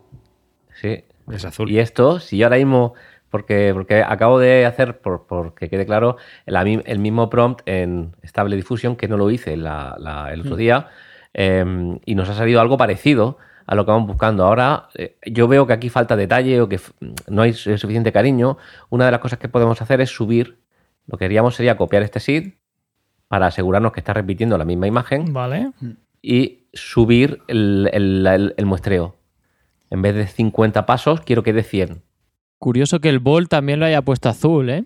[0.79, 1.71] sí, Es azul.
[1.71, 2.93] Y esto, si yo ahora mismo,
[3.29, 8.55] porque, porque acabo de hacer, por, por que quede claro, el mismo prompt en Stable
[8.55, 10.89] Diffusion, que no lo hice la- la- el otro día,
[11.33, 11.65] eh,
[12.05, 14.45] y nos ha salido algo parecido a lo que vamos buscando.
[14.45, 16.79] Ahora, eh, yo veo que aquí falta detalle o que
[17.27, 18.57] no hay su- suficiente cariño.
[18.89, 20.59] Una de las cosas que podemos hacer es subir,
[21.07, 22.53] lo que haríamos sería copiar este seed
[23.35, 25.71] para asegurarnos que está repitiendo la misma imagen Vale.
[26.21, 29.17] y subir el, el- el- el muestreo.
[29.89, 32.01] En vez de 50 pasos, quiero que dé 100.
[32.59, 34.85] Curioso que el bol también lo haya puesto azul, ¿eh?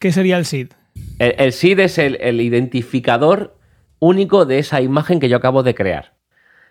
[0.00, 0.72] ¿Qué sería el SID?
[1.20, 3.56] El, el SID es el, el identificador
[4.00, 6.14] único de esa imagen que yo acabo de crear.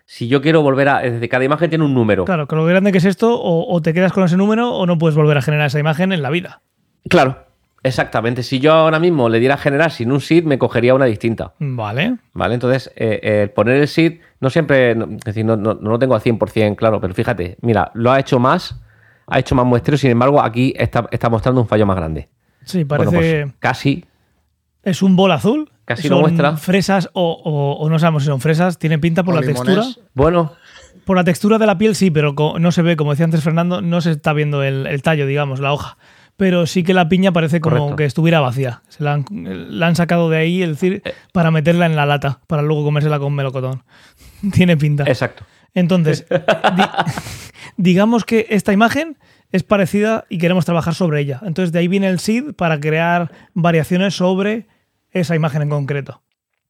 [0.06, 1.06] Si yo quiero volver a.
[1.06, 2.26] Es decir, cada imagen tiene un número.
[2.26, 2.40] Claro.
[2.40, 4.86] Claro, con lo grande que es esto, o, o te quedas con ese número o
[4.86, 6.62] no puedes volver a generar esa imagen en la vida.
[7.84, 8.44] Exactamente.
[8.44, 11.54] Si yo ahora mismo le diera a generar sin un SID, me cogería una distinta.
[11.60, 12.18] Vale.
[12.34, 12.54] ¿Vale?
[12.56, 14.96] Entonces, eh, eh, poner el SID, no siempre.
[14.96, 18.12] no- es decir, no, no- no lo tengo al 100% claro, pero fíjate, mira, lo
[18.12, 18.80] ha hecho más,
[19.28, 22.30] ha hecho más muestreo, sin embargo, aquí está, está mostrando un fallo más grande.
[22.66, 23.44] Sí, Bueno, parece.
[23.46, 24.06] pues casi.
[24.84, 25.70] Es un bol azul.
[25.86, 26.58] Casi lo muestra.
[26.58, 28.78] Fresas o, o- o no sabemos si son fresas.
[28.78, 29.76] Tiene pinta por O la limones.
[29.76, 30.06] textura.
[30.14, 30.52] Bueno,
[31.06, 33.82] Por la textura de la piel sí, pero no se ve, como decía antes Fernando,
[33.82, 35.98] no se está viendo el, el tallo, digamos, la hoja.
[36.38, 37.96] Pero sí que la piña parece como Correcto.
[37.96, 38.84] que estuviera vacía.
[38.90, 41.14] Se la han, la han sacado de ahí, es decir, Eh.
[41.34, 43.84] para meterla en la lata, para luego comérsela con melocotón.
[44.54, 45.04] Tiene pinta.
[45.08, 45.44] exacto.
[45.74, 46.84] Entonces, di-
[47.78, 49.18] digamos que esta imagen
[49.52, 51.40] es parecida y queremos trabajar sobre ella.
[51.44, 54.68] Entonces, de ahí viene el SID para crear variaciones sobre
[55.12, 56.22] esa imagen en concreto.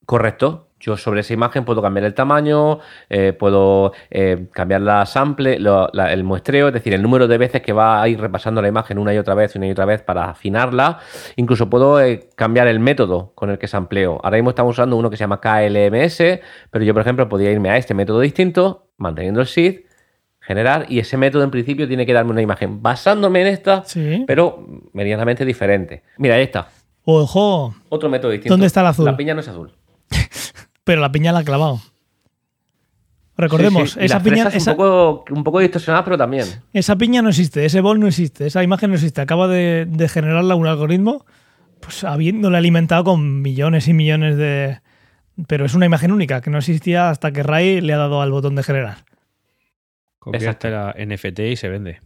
[0.06, 0.67] Correcto.
[0.80, 5.88] Yo sobre esa imagen puedo cambiar el tamaño, eh, puedo eh, cambiar la sample, lo-
[5.92, 8.68] la- el muestreo, es decir, el número de veces que va a ir repasando la
[8.68, 10.98] imagen una y otra vez, una y otra vez para afinarla.
[11.36, 14.20] Incluso puedo eh, cambiar el método con el que sampleo.
[14.22, 17.70] Ahora mismo estamos usando uno que se llama KLMS, pero yo, por ejemplo, podría irme
[17.70, 19.80] a este método distinto, manteniendo el seed,
[20.40, 24.24] generar, y ese método en principio tiene que darme una imagen basándome en esta, Sí.
[24.26, 26.02] pero medianamente diferente.
[26.18, 26.68] Mira, ahí está.
[27.04, 28.52] Ojo, Otro método distinto.
[28.54, 29.04] ¿Dónde está el azul?
[29.04, 29.72] La piña no es azul.
[30.88, 31.82] pero la piña la ha clavado.
[33.36, 34.00] Recordemos, Sí, sí.
[34.00, 36.46] Y esa, las piña, fresas esa, un, poco, un poco distorsionadas, pero también.
[36.72, 39.20] esa piña no existe, ese bol no existe, esa imagen no existe.
[39.20, 41.26] Acaba de, de generarla un algoritmo,
[41.80, 44.80] pues habiéndole alimentado con millones y millones de...
[45.46, 48.32] Pero es una imagen única, que no existía hasta que Ray le ha dado al
[48.32, 49.04] botón de generar.
[50.18, 52.00] Convierte la NFT y se vende.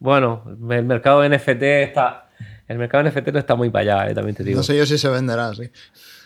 [0.00, 2.28] Bueno, el mercado NFT está.
[2.68, 4.58] El mercado NFT no está muy para allá, eh, también te digo.
[4.58, 5.70] No sé yo si se venderá, sí.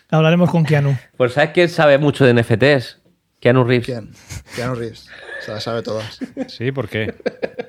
[0.09, 0.97] Hablaremos con Keanu.
[1.17, 3.01] Pues ¿sabes quién sabe mucho de NFTs?
[3.39, 3.85] Keanu Reeves.
[3.85, 4.11] ¿Quién?
[4.55, 5.09] Keanu Reeves.
[5.41, 6.19] Se las sabe todas.
[6.47, 7.13] Sí, ¿por qué?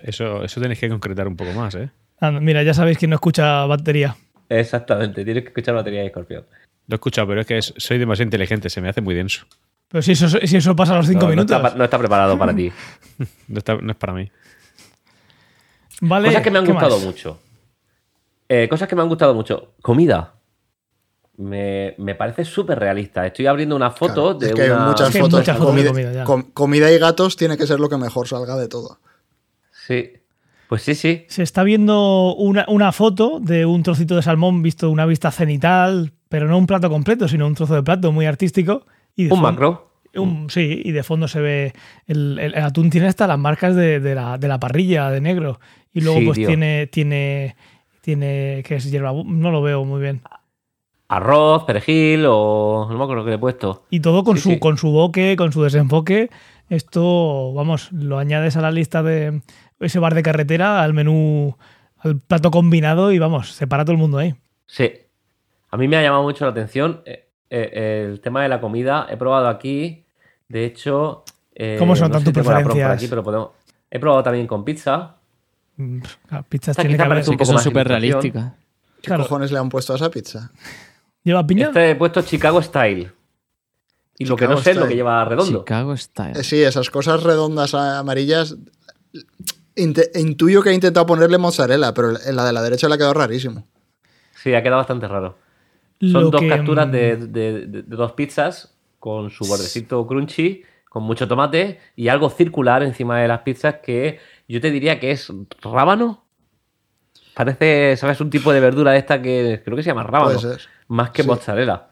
[0.03, 1.90] Eso, eso tenéis que concretar un poco más, ¿eh?
[2.20, 4.16] Anda, mira, ya sabéis que no escucha batería.
[4.48, 6.46] Exactamente, tienes que escuchar batería de escorpión.
[6.87, 9.44] Lo he escuchado, pero es que es- soy demasiado inteligente, se me hace muy denso.
[9.88, 11.57] Pero si eso, si eso pasa a los cinco no, no minutos.
[11.57, 12.72] está, no está preparado para ti.
[13.48, 14.31] No, está- no es para mí.
[16.01, 17.05] Vale, Cosas que me han ¿qué gustado más?
[17.05, 17.40] mucho.
[18.48, 19.74] Eh, cosas que me han gustado mucho.
[19.83, 20.35] Comida.
[21.38, 23.24] Me, me parece súper realista.
[23.27, 24.87] Estoy abriendo una foto Claro, de es que una...
[24.88, 25.38] muchas que fotos.
[25.40, 26.24] muchas fotos de comida, comida, ya.
[26.24, 28.98] com- comida y gatos tiene que ser lo que mejor salga de todo.
[29.87, 30.12] Sí.
[30.68, 31.24] Pues sí, sí.
[31.29, 36.12] Se está viendo una, una foto de un trocito de salmón visto una vista cenital,
[36.29, 38.85] pero no un plato completo, sino un trozo de plato muy artístico.
[39.16, 39.92] Y de Un fondo- macro.
[40.16, 41.72] un- sí, y de fondo se ve.
[42.09, 45.20] El, el- el atún tiene hasta las marcas de, de la, de la parrilla de
[45.20, 45.61] negro.
[45.94, 46.48] Y luego, Sí, pues tío.
[46.48, 46.87] tiene.
[46.88, 47.57] Tiene.
[48.01, 48.62] Tiene.
[48.66, 49.12] ¿Qué es hierba?
[49.24, 50.20] No lo veo muy bien.
[51.09, 52.87] Arroz, perejil o...
[52.90, 53.85] No me acuerdo qué le he puesto.
[53.90, 54.59] Y todo con, Sí, su, sí.
[54.59, 56.31] con su boque, con su desenfoque.
[56.68, 59.40] Esto, vamos, lo añades a la lista de
[59.81, 61.57] ese bar de carretera, al menú,
[61.99, 64.35] al plato combinado y vamos, se para todo el mundo ahí.
[64.66, 64.92] Sí.
[65.71, 69.07] A mí me ha llamado mucho la atención eh, eh, el tema de la comida.
[69.11, 70.05] He probado aquí,
[70.49, 71.25] de hecho...
[71.55, 72.90] eh, ¿Cómo son no preferencias?
[72.92, 73.51] aquí, pero podemos...
[73.90, 75.14] He probado también con pizza.
[75.77, 76.01] Mm,
[76.51, 77.18] pizzas tiene que haber.
[77.18, 78.53] un que poco son más súper realísticas.
[79.01, 79.23] ¿Qué Claro.
[79.23, 80.51] cojones le han puesto a esa pizza?
[81.28, 81.66] ¿Lleva piña?
[81.66, 83.12] Este he puesto Chicago Style.
[84.18, 84.88] Y lo que no Chicago sé es lo Style.
[84.88, 85.58] que lleva redondo.
[85.58, 86.40] Chicago Style.
[86.40, 88.56] Eh, Sí, esas cosas redondas amarillas.
[89.76, 93.12] intuyo que he intentado ponerle mozzarella, pero en la de la derecha le ha quedado
[93.12, 93.66] rarísimo.
[94.42, 95.36] Sí, ha quedado bastante raro.
[96.00, 100.06] Son Lo dos que, capturas mm, de, de- de- de dos pizzas con su bordecito
[100.06, 104.98] crunchy, con mucho tomate y algo circular encima de las pizzas que yo te diría
[104.98, 105.30] que es
[105.62, 106.24] rábano.
[107.34, 108.18] parece, ¿sabes?
[108.20, 110.40] Un tipo de verdura esta que creo que se llama rábano.
[110.40, 110.68] Puede ser.
[110.88, 111.29] Más que Sí.
[111.29, 111.85] mozzarella.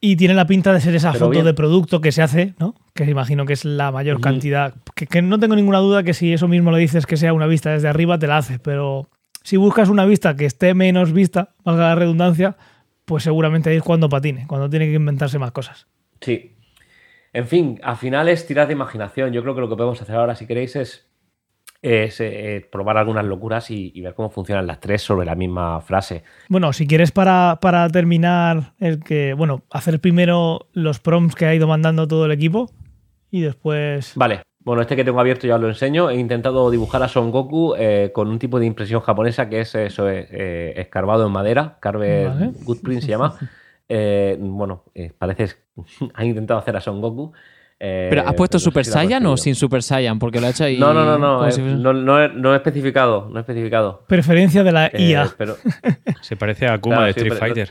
[0.00, 1.44] Y tiene la pinta de ser esa Pero foto bien.
[1.44, 2.74] de producto que se hace, ¿no?
[2.94, 4.74] Que imagino que es la mayor cantidad.
[4.94, 7.46] Que, que no tengo ninguna duda que si eso mismo le dices que sea una
[7.46, 8.58] vista desde arriba, te la hace.
[8.58, 9.08] Pero
[9.42, 12.56] si buscas una vista que esté menos vista, valga la redundancia,
[13.06, 15.86] pues seguramente ahí es cuando patine, cuando tiene que inventarse más cosas.
[16.20, 16.52] Sí.
[17.32, 19.32] En fin, al final es tirar de imaginación.
[19.32, 21.05] Yo creo que lo que podemos hacer ahora, si queréis, es,
[21.86, 25.80] es, eh, probar algunas locuras y, y ver cómo funcionan las tres sobre la misma
[25.80, 26.24] frase.
[26.48, 31.54] Bueno, si quieres para, para terminar, el que, bueno, hacer primero los prompts que ha
[31.54, 32.70] ido mandando todo el equipo
[33.30, 34.12] y después...
[34.16, 34.42] Vale.
[34.66, 36.10] Bueno, este que tengo abierto ya os lo enseño.
[36.10, 39.72] He intentado dibujar a Son Goku eh, con un tipo de impresión japonesa que es
[39.76, 41.78] eso, eh, eh, escarbado en madera.
[41.78, 42.52] Carver Vale.
[42.64, 43.34] Good Print se llama.
[43.88, 44.82] Eh, bueno,
[45.16, 45.54] parece.
[46.14, 47.30] ha intentado hacer a Son Goku.
[47.78, 50.18] Eh, ¿Pero has puesto no sé Super si Saiyan o sin Super Saiyan?
[50.18, 50.78] Porque lo ha hecho ahí.
[50.78, 53.40] No, no, no, no, eh, si fuese- no, no he, no he especificado, no he
[53.40, 54.04] especificado.
[54.06, 55.34] Preferencia de la Eh, IA.
[55.36, 55.56] pero,
[56.22, 57.70] Se parece a Akuma Claro, de sí, Street pero- Fighter.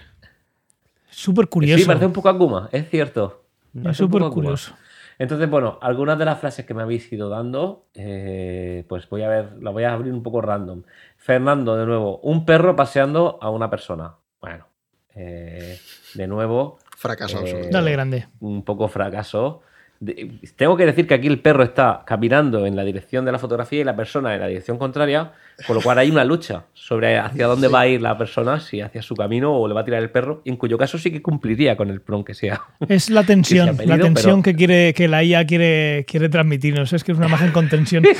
[1.10, 1.80] Súper curioso.
[1.82, 3.44] Sí, parece un poco Akuma, es cierto.
[3.74, 4.34] es súper Akuma.
[4.34, 4.74] curioso.
[5.18, 9.30] Entonces, bueno, algunas de las frases que me habéis ido dando, eh, pues voy a
[9.30, 10.84] ver, las voy a abrir un poco random.
[11.18, 14.16] Fernando, de nuevo, un perro paseando a una persona.
[14.42, 14.68] Bueno,
[15.16, 15.80] eh,
[16.16, 17.70] de nuevo, Fracaso Eh, absoluto.
[17.72, 18.28] Dale grande.
[18.42, 19.62] un poco fracaso.
[20.00, 23.40] De- tengo que decir que aquí el perro está caminando en la dirección de la
[23.40, 25.32] fotografía y la persona en la dirección contraria,
[25.66, 28.82] con lo cual hay una lucha sobre hacia dónde va a ir la persona, si
[28.82, 31.22] hacia su camino o le va a tirar el perro, en cuyo caso sí que
[31.22, 32.62] cumpliría con el prom que sea.
[32.90, 36.92] Es la tensión, pedido, la tensión pero- que quiere que la IA quiere, quiere transmitirnos.
[36.92, 38.04] Es que es una imagen con tensión.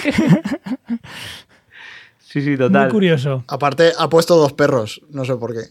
[2.20, 2.90] Sí, sí, Muy total.
[2.92, 3.44] curioso.
[3.48, 5.02] Aparte, ha puesto dos perros.
[5.10, 5.62] No sé por qué.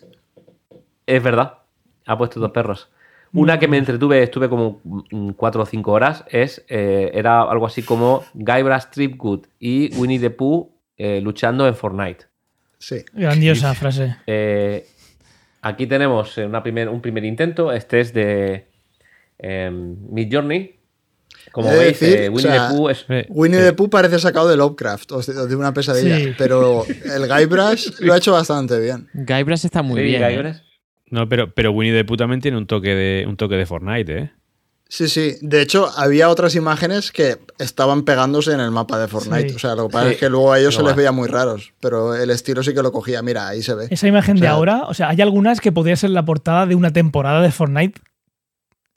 [1.07, 1.59] Es verdad.
[2.07, 2.89] Ha puesto dos perros.
[3.35, 7.67] Una que me entretuve, estuve como mm, cuatro o cinco horas, es eh, era algo
[7.67, 12.27] así como Guybrush Tripgood y Winnie the Pooh eh, luchando en Fortnite.
[12.79, 13.05] Sí.
[13.13, 14.17] Grandiosa frase.
[14.27, 14.87] Eh,
[15.63, 17.73] aquí tenemos una primer, un primer intento.
[17.73, 18.69] Este es de
[19.39, 20.77] eh, Mid Journey.
[21.51, 23.05] Como de veis, decir, eh, Winnie o sea, the Pooh es.
[23.09, 26.35] Eh, Winnie the Pooh parece sacado de Lovecraft o de, una pesadilla, Sí.
[26.39, 29.09] pero el Guybrush lo ha hecho bastante bien.
[29.15, 30.23] Guybrush está muy Sí, bien.
[30.23, 30.57] Guybrush.
[31.15, 34.19] No, pero, pero Winnie the Pooh también tiene un toque de, un toque de Fortnite,
[34.19, 34.31] ¿eh?
[34.89, 35.37] Sí, sí.
[35.43, 39.51] De hecho, había otras imágenes que estaban pegándose en el mapa de Fortnite.
[39.51, 39.55] Sí.
[39.55, 40.15] O sea, lo que pasa Sí.
[40.15, 42.75] es que luego a ellos No se les veía muy raros, pero el estilo sí
[42.75, 43.23] que lo cogía.
[43.23, 43.87] Mira, ahí se ve.
[43.91, 46.75] Esa imagen O de ahora, o sea, hay algunas que podría ser la portada de
[46.75, 48.01] una temporada de Fortnite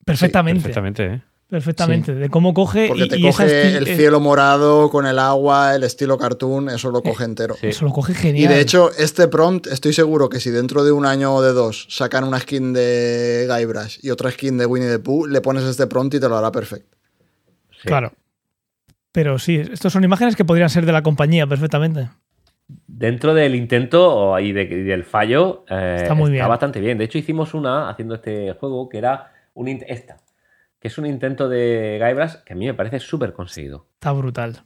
[0.06, 0.62] perfectamente.
[0.64, 1.22] Perfectamente, ¿eh?
[1.50, 2.14] Perfectamente.
[2.14, 5.76] De cómo coge Porque y, te y coge el eh, cielo morado con el agua,
[5.76, 7.56] el estilo cartoon, eso lo coge entero.
[7.60, 7.68] Sí.
[7.68, 8.54] Eso lo coge Y genial.
[8.54, 11.88] de hecho, este prompt, estoy seguro que si dentro de un año o de dos
[11.90, 15.88] sacan una skin de Guybrush y otra skin de Winnie the Pooh, le pones este
[15.88, 16.98] prompt y te lo hará perfecto.
[17.72, 17.88] Sí.
[17.88, 18.12] Claro.
[19.12, 22.10] Pero sí, estos son imágenes que podrían ser de la compañía perfectamente.
[22.86, 26.48] Dentro del intento y, de- y del fallo, eh, Está muy bien.
[26.48, 26.98] bastante bien.
[26.98, 30.18] De hecho, hicimos una haciendo este juego que era un esta,
[30.80, 33.88] que es un intento de Guybrush que a mí me parece súper conseguido.
[33.96, 34.64] Está brutal.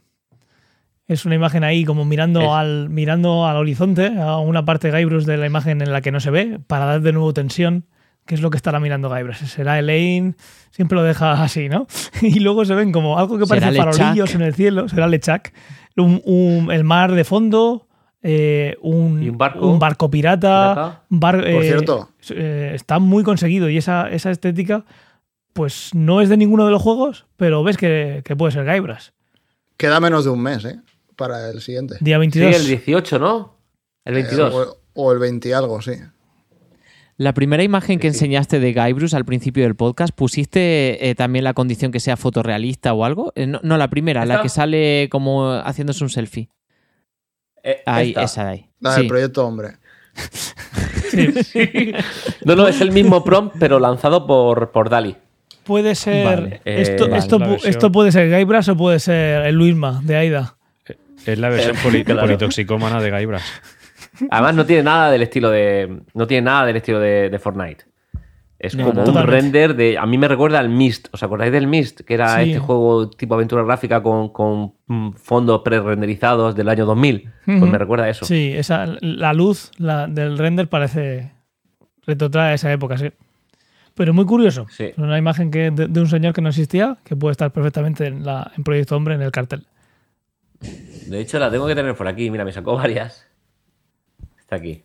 [1.08, 5.24] Es una imagen ahí como mirando, Es- al, mirando al horizonte, a una parte Guybrush
[5.24, 7.86] de la imagen en la que no se ve, para dar de nuevo tensión,
[8.24, 9.44] que es lo que estará mirando Guybrush.
[9.46, 10.34] Será Elaine,
[10.70, 11.86] siempre lo deja así, ¿no?
[12.22, 15.52] Y luego se ven como algo que parece farolillos en el cielo, será Lechak,
[15.96, 17.88] un, un- el mar de fondo,
[18.22, 19.66] eh, un, barco.
[19.68, 20.72] un barco pirata.
[20.74, 21.02] Pirata.
[21.08, 24.84] bar- Por eh, cierto, eh, está muy conseguido y esa, esa estética,
[25.52, 29.08] pues no es de ninguno de los juegos, pero ves que, que puede ser Guybrush.
[29.76, 30.80] queda menos de un mes, ¿eh?
[31.16, 31.96] Para el siguiente.
[32.00, 32.56] Día Sí, 22.
[32.56, 33.58] el 18, ¿no?
[34.04, 34.52] El 22.
[34.52, 35.92] Eh, o, o el 20 y algo, sí.
[37.18, 38.24] La primera imagen que Sí, sí.
[38.24, 42.92] enseñaste de Guybrush al principio del podcast, ¿pusiste eh, también la condición que sea fotorrealista
[42.94, 43.32] o algo?
[43.36, 46.48] Eh, no, no, la primera, la que sale como haciéndose un selfie.
[47.62, 48.22] Eh, Ahí, esta.
[48.22, 48.70] esa de ahí.
[48.80, 49.00] La Sí.
[49.02, 49.76] del proyecto Hombre.
[52.44, 55.16] No, no, es el mismo prompt, pero lanzado por, por Dali.
[55.64, 56.24] Puede ser.
[56.24, 60.56] Vale, esto, eh, esto, esto puede ser Guybrush o puede ser el Luisma de Aida.
[61.24, 62.22] Es la versión Eh, poli- claro.
[62.22, 63.42] politoxicómana de Guybrush.
[64.30, 66.00] Además, no tiene nada del estilo de.
[66.14, 67.84] No tiene nada del estilo de, de Fortnite.
[68.58, 69.00] Es No, como no.
[69.00, 69.40] un Totalmente.
[69.40, 69.98] render de.
[69.98, 71.08] A mí me recuerda al Mist.
[71.12, 72.00] ¿Os acordáis del Mist?
[72.02, 72.50] Que era Sí.
[72.50, 77.30] este juego tipo aventura gráfica con, con mm, fondos pre-renderizados del año 2000.
[77.44, 77.66] Pues Ujú.
[77.66, 78.24] me recuerda a eso.
[78.24, 81.32] Sí, esa, la luz la, del render parece.
[82.06, 83.10] retrotrae a esa época, sí.
[83.94, 84.66] Pero muy curioso.
[84.70, 84.84] Sí.
[84.84, 88.06] Es una imagen que, de, de un señor que no existía, que puede estar perfectamente
[88.06, 89.66] en, la, en Proyecto Hombre, en el cartel.
[90.60, 92.30] De hecho, la tengo que tener por aquí.
[92.30, 93.26] Mira, me sacó varias.
[94.38, 94.82] Está aquí.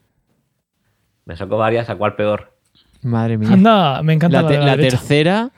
[1.25, 2.53] Me sacó varias, ¿a cuál peor?
[3.01, 3.49] Madre mía.
[3.53, 5.51] Anda, me encanta la, la, te- de la la derecha, tercera,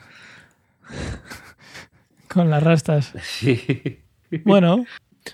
[2.28, 3.12] con las rastas.
[3.22, 4.00] Sí.
[4.44, 4.84] Bueno,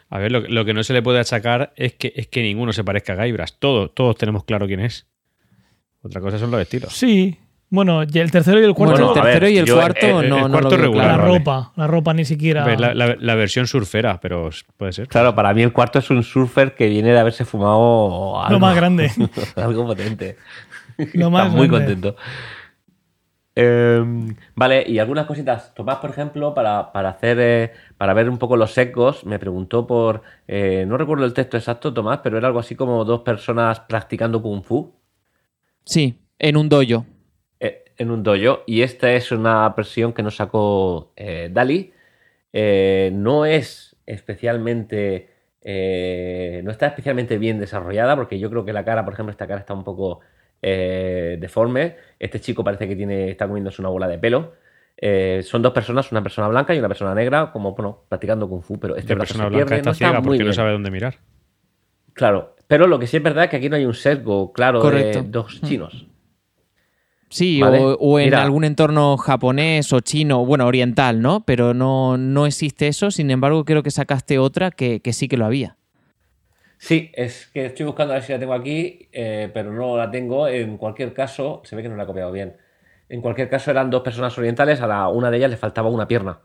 [0.08, 2.72] A ver, lo, lo que no se le puede achacar es que, es que ninguno
[2.72, 3.52] se parezca a Guybrush.
[3.58, 5.06] Todos, todos tenemos claro quién es.
[6.02, 6.92] Otra cosa son los estilos.
[6.94, 7.38] Sí.
[7.68, 8.94] Bueno, y el tercero y el cuarto.
[8.94, 10.80] Bueno, el ver, tercero y el yo, cuarto eh, no, el no cuarto lo veo
[10.86, 11.34] regular, la claro.
[11.38, 11.72] ropa.
[11.74, 12.64] La ropa ni siquiera.
[12.76, 15.08] La, la- la versión surfera, pero puede ser.
[15.08, 18.60] Claro, para mí el cuarto es un surfer que viene de haberse fumado algo, Lo
[18.60, 19.10] más grande.
[19.56, 20.36] algo potente.
[21.14, 21.86] Lo más Está muy grande.
[21.94, 22.16] contento.
[23.58, 24.04] Eh,
[24.54, 25.74] vale, y algunas cositas.
[25.74, 29.86] Tomás, por ejemplo, para, para hacer eh, para ver un poco los sesgos, me preguntó
[29.86, 30.22] por.
[30.46, 34.42] eh, no recuerdo el texto exacto, Tomás, pero era algo así como dos personas practicando
[34.42, 34.94] Kung Fu
[35.84, 37.06] Sí, en un dojo.
[37.98, 38.62] En un dojo.
[38.66, 41.92] Y esta es una versión que nos sacó eh, Dali.
[42.52, 45.30] Eh, no es especialmente.
[45.68, 49.46] eh, no está especialmente bien desarrollada, porque yo creo que la cara, por ejemplo, esta
[49.48, 50.20] cara está un poco
[50.62, 51.96] eh, deforme.
[52.18, 54.54] Este chico parece que tiene, está comiéndose una bola de pelo.
[54.98, 58.62] Eh, son dos personas, una persona blanca y una persona negra, como bueno, practicando kung
[58.62, 60.38] fu, pero este La brazo persona se blanca pierde, está no está ciega muy porque
[60.38, 60.54] no bien.
[60.54, 61.14] sabe dónde mirar.
[62.14, 64.80] Claro, pero lo que sí es verdad es que aquí no hay un sesgo claro
[64.80, 65.22] Correcto.
[65.22, 66.06] de dos chinos.
[67.28, 67.78] Sí, Vale.
[67.80, 68.42] o, o en Mira.
[68.42, 71.44] algún entorno japonés o chino, bueno, oriental, ¿no?
[71.44, 73.10] Pero no, no existe eso.
[73.10, 75.76] Sin embargo, creo que sacaste otra que, que sí que lo había.
[76.78, 80.10] Sí, es que estoy buscando a ver si la tengo aquí, eh, pero no la
[80.10, 80.46] tengo.
[80.48, 82.56] En cualquier caso, se ve que no la he copiado bien.
[83.08, 86.06] En cualquier caso, eran dos personas orientales, a la, una de ellas le faltaba una
[86.08, 86.40] pierna.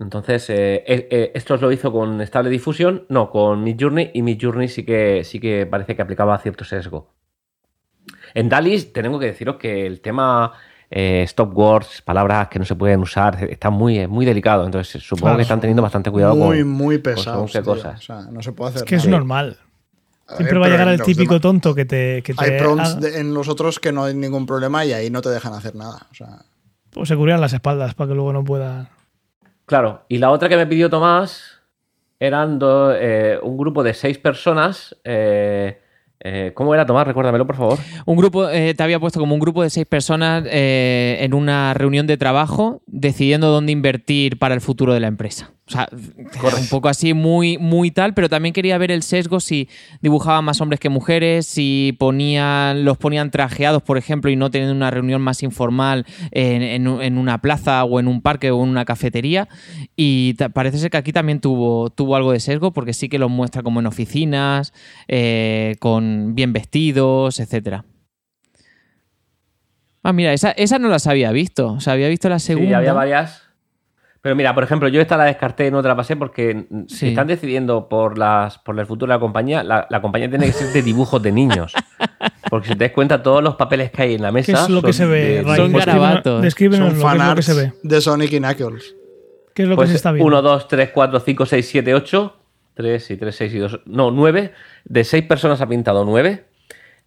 [0.00, 4.68] Entonces, eh, eh, eh, esto lo hizo con estable difusión, no, con Midjourney, y Midjourney
[4.68, 7.12] sí que, sí que parece que aplicaba cierto sesgo.
[8.34, 10.52] En Dalis, tengo que deciros que el tema
[10.90, 14.64] eh, stop words, palabras que no se pueden usar, está muy, muy delicado.
[14.64, 15.36] Entonces, supongo Claro.
[15.36, 17.52] que están teniendo bastante cuidado muy, con, muy con pesados.
[17.64, 17.98] cosas.
[18.00, 19.58] O sea, no se puede hacer Es que es normal.
[20.28, 22.22] Siempre ver, va a llegar el típico demás- tonto que te.
[22.22, 25.08] Que te Hay prompts de- en los otros que no hay ningún problema y ahí
[25.10, 26.06] no te dejan hacer nada.
[26.10, 26.42] O sea,
[26.90, 28.90] pues se cubrían las espaldas para que luego no pueda.
[29.64, 31.60] Claro, y la otra que me pidió Tomás
[32.20, 34.96] eran do- eh, un grupo de seis personas.
[35.04, 35.80] eh,
[36.20, 37.06] eh, ¿Cómo era Tomás?
[37.06, 37.78] Recuérdamelo, por favor.
[38.06, 41.74] Un grupo, eh, te había puesto como un grupo de seis personas eh, en una
[41.74, 45.52] reunión de trabajo decidiendo dónde invertir para el futuro de la empresa.
[45.66, 49.68] O sea, un poco así, muy, muy tal, pero también quería ver el sesgo si
[50.00, 54.74] dibujaban más hombres que mujeres, si ponían, los ponían trajeados, por ejemplo, y no teniendo
[54.74, 58.62] una reunión más informal en, en un- en una plaza o en un parque o
[58.64, 59.46] en una cafetería.
[59.94, 63.30] Y parece ser que aquí también tuvo, tuvo algo de sesgo, porque sí que los
[63.30, 64.72] muestra como en oficinas,
[65.06, 65.76] eh,
[66.34, 67.84] bien vestidos, etcétera.
[70.02, 71.72] Ah, mira, esa, esa no las había visto.
[71.72, 72.68] O sea, había visto la segunda.
[72.70, 73.42] Sí, había varias.
[74.20, 76.96] Pero mira, por ejemplo, yo esta la descarté no te la pasé porque mm, si
[76.96, 77.08] Sí.
[77.08, 80.52] están decidiendo por las por el futuro de la compañía, la, la compañía tiene que
[80.52, 81.72] ser de dibujos de niños.
[82.50, 84.68] Porque si te das cuenta, todos los papeles que hay en la mesa ¿Qué es
[84.70, 86.40] lo que se son ve, de- son garabatos.
[86.40, 87.72] Descríbenos son que lo que se ve.
[87.82, 88.96] de Sonic y Knuckles.
[89.54, 90.26] ¿Qué es lo que Pues se está viendo?
[90.28, 92.37] 1, 2, 3, 4, 5, 6, 7, 8.
[92.78, 93.80] 3 y 3, 6 y 2.
[93.86, 94.52] No, 9.
[94.84, 96.44] De 6 personas ha pintado 9.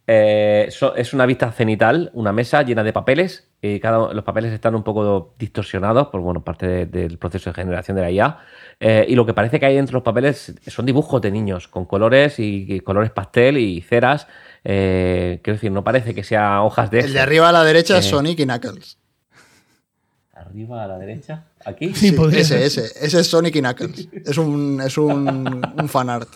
[0.07, 3.47] Eh, so- es una vista cenital, una mesa llena de papeles.
[3.61, 7.53] Y cada, los papeles están un poco distorsionados por bueno, parte de- del proceso de
[7.53, 8.37] generación de la IA.
[8.79, 11.85] Eh, y lo que parece que hay entre los papeles son dibujos de niños con
[11.85, 14.27] colores y, y colores pastel y ceras.
[14.65, 16.99] Eh, quiero decir, no parece que sean hojas de.
[16.99, 18.05] El de arriba a la derecha es.
[18.05, 18.97] Sonic y Knuckles.
[20.41, 21.43] Arriba a la derecha.
[21.65, 21.93] Aquí.
[21.93, 22.85] Sí, podría ese, ese.
[23.05, 24.09] Ese es Sonic y Knuckles.
[24.25, 26.29] Es un, es un, un fanart.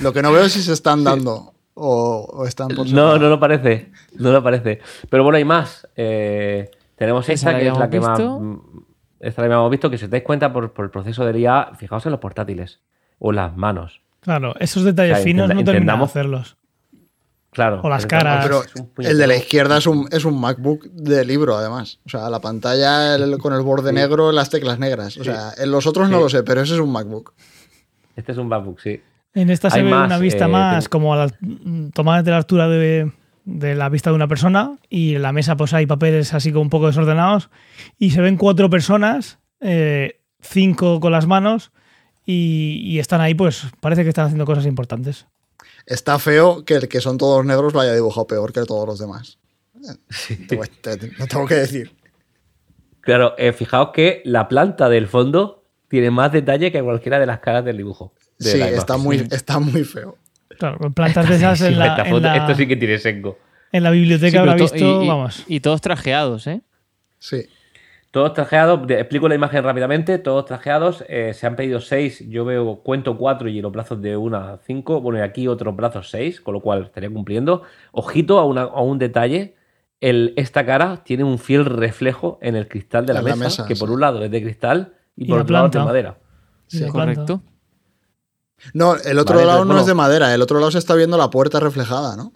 [0.00, 3.28] Lo que no veo es si se están dando o, o están por No, no
[3.28, 3.90] lo parece.
[4.18, 4.80] No lo parece.
[5.08, 5.86] Pero bueno, hay más.
[5.96, 8.18] Eh, tenemos ¿Esa que es la que más.
[8.18, 8.38] visto?
[8.40, 8.60] mm,
[9.20, 11.72] Esta la habíamos visto, que si os dais cuenta por, por el proceso del IA,
[11.78, 12.80] fijaos en los portátiles
[13.18, 14.00] o en las manos.
[14.20, 16.56] Claro, esos detalles O sea, finos no terminan de entendamos- hacerlos.
[17.52, 17.80] Claro.
[17.82, 18.44] O las caras.
[18.46, 18.62] Pero
[18.98, 21.98] el de la izquierda es un, es un MacBook de libro, además.
[22.06, 25.16] O sea, la pantalla el- con el borde negro, las teclas negras.
[25.16, 26.22] O sea, en los otros no Sí.
[26.22, 27.32] lo sé, pero ese es un MacBook.
[28.14, 29.00] Este es un MacBook, sí.
[29.34, 31.30] En esta se ve más, una vista eh, más ten- como a la,
[31.92, 33.10] tomada de la altura de,
[33.44, 36.62] de la vista de una persona y en la mesa pues hay papeles así como
[36.62, 37.48] un poco desordenados
[37.98, 41.70] y se ven cuatro personas, eh, cinco con las manos
[42.26, 45.26] y, y están ahí pues parece que están haciendo cosas importantes.
[45.86, 48.98] Está feo que el que son todos negros lo haya dibujado peor que todos los
[48.98, 49.38] demás.
[50.48, 51.92] Te voy- te- te- lo tengo que decir.
[53.00, 57.40] Claro, eh, fijaos que la planta del fondo tiene más detalle que cualquiera de las
[57.40, 58.12] caras del dibujo.
[58.38, 60.16] de Sí, está muy, está muy feo.
[60.58, 63.38] Claro, con plantas de esas en Sí, la, en la- Esto sí que tiene seco.
[63.72, 65.44] en la biblioteca Sí, habrá visto, y- y- vamos.
[65.46, 66.60] Y todos trajeados, ¿eh?
[67.18, 67.46] Sí.
[68.10, 72.80] Todos trajeados, explico la imagen rápidamente, todos trajeados, eh, se han pedido seis, yo veo,
[72.82, 76.40] cuento cuatro y los brazos de una a cinco, bueno, y aquí otros brazos seis,
[76.40, 77.62] con lo cual estaría cumpliendo.
[77.92, 79.54] Ojito a, una- a un detalle,
[80.00, 83.76] el, esta cara tiene un fiel reflejo en el cristal de la, mesa, mesa, que
[83.76, 83.94] por sí.
[83.94, 86.18] un lado es de cristal y, Y por otro lado es de madera.
[86.72, 86.92] de planta.
[86.92, 87.42] Correcto.
[88.74, 91.16] No, el otro Vale, lado no es de madera, el otro lado se está viendo
[91.16, 92.32] la puerta reflejada, ¿no?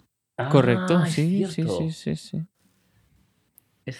[0.49, 0.97] Correcto.
[0.97, 2.41] Ah, es Sí, sí, sí, sí, sí.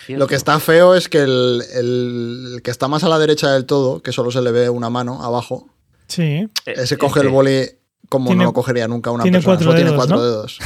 [0.10, 3.52] Lo que está feo es que el, el- el que está más a la derecha
[3.52, 5.70] del todo, que solo se le ve una mano abajo,
[6.08, 6.22] Sí.
[6.24, 7.66] Eh, ese es coge que- el boli
[8.10, 9.56] como Tiene- no lo cogería nunca una tiene persona.
[9.56, 10.24] cuatro solo tiene cuatro ¿no?
[10.24, 10.60] dedos.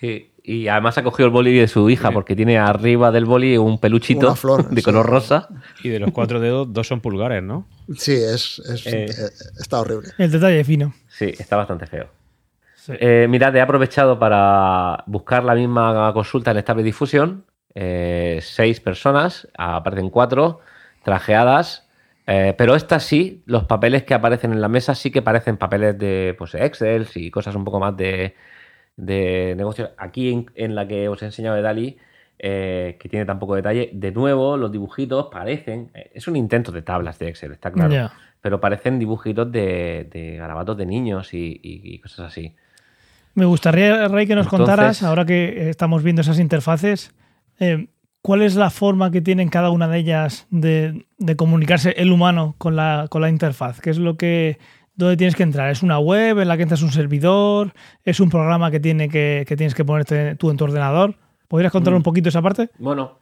[0.00, 3.56] Sí, y además ha cogido el boli de su hija porque tiene arriba del boli
[3.56, 4.82] un peluchito Una flor, de sí.
[4.84, 5.48] color rosa.
[5.82, 7.66] Y de los cuatro dedos, dos son pulgares, ¿no?
[7.96, 9.06] Sí, es, es- Eh.
[9.06, 10.10] eh, está horrible.
[10.18, 10.94] El detalle fino.
[11.08, 12.08] Sí, está bastante feo.
[12.84, 12.92] Sí.
[13.00, 17.44] Eh, mirad, he aprovechado para buscar la misma consulta en Stable Diffusion.
[17.78, 20.60] Eh, seis personas, aparecen cuatro,
[21.04, 21.86] trajeadas.
[22.26, 25.96] eh, pero estas sí, los papeles que aparecen en la mesa sí que parecen papeles
[25.98, 28.34] de pues, Excel y cosas un poco más de,
[28.96, 29.90] de negocio.
[29.98, 31.98] Aquí en, en la que os he enseñado de Dali,
[32.38, 35.90] eh, que tiene tan poco detalle, de nuevo los dibujitos parecen.
[35.94, 38.10] eh, Es un intento de tablas de Excel, está claro.
[38.40, 42.54] Pero parecen dibujitos de, de garabatos de niños y- y- y cosas así.
[43.34, 47.12] Me gustaría, Rey, que nos Entonces- contaras, ahora que estamos viendo esas interfaces,
[47.60, 47.88] eh,
[48.22, 52.54] cuál es la forma que tienen cada una de ellas de, de comunicarse el humano
[52.58, 53.80] con la, con la interfaz.
[53.80, 54.58] ¿Qué es lo que.
[54.94, 55.70] ¿Dónde tienes que entrar?
[55.70, 57.74] ¿Es una web en la que entras un servidor?
[58.02, 61.16] ¿Es un programa que, tiene que, que tienes que ponerte tú en tu ordenador?
[61.48, 61.96] ¿Podrías contar Mm.
[61.96, 62.70] un poquito esa parte?
[62.78, 63.18] Bueno,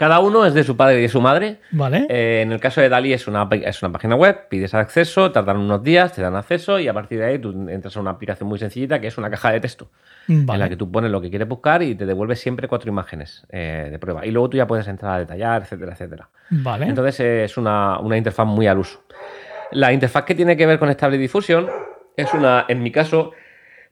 [0.00, 1.58] cada uno es de su padre y de su madre.
[1.72, 2.06] Vale.
[2.08, 5.58] Eh, en el caso de Dali es una, es una página web, pides acceso, tardan
[5.58, 8.48] unos días, te dan acceso y a partir de ahí tú entras a una aplicación
[8.48, 9.90] muy sencillita que es una caja de texto
[10.26, 13.44] en la que tú pones lo que quieres buscar y te devuelve siempre cuatro imágenes
[13.50, 14.24] eh, de prueba.
[14.24, 16.30] Y luego tú ya puedes entrar a detallar, etcétera, etcétera.
[16.48, 16.86] Vale.
[16.86, 19.02] Entonces es una, una interfaz muy al uso.
[19.70, 21.68] La interfaz que tiene que ver con Stable Diffusion
[22.16, 23.32] es una, en mi caso,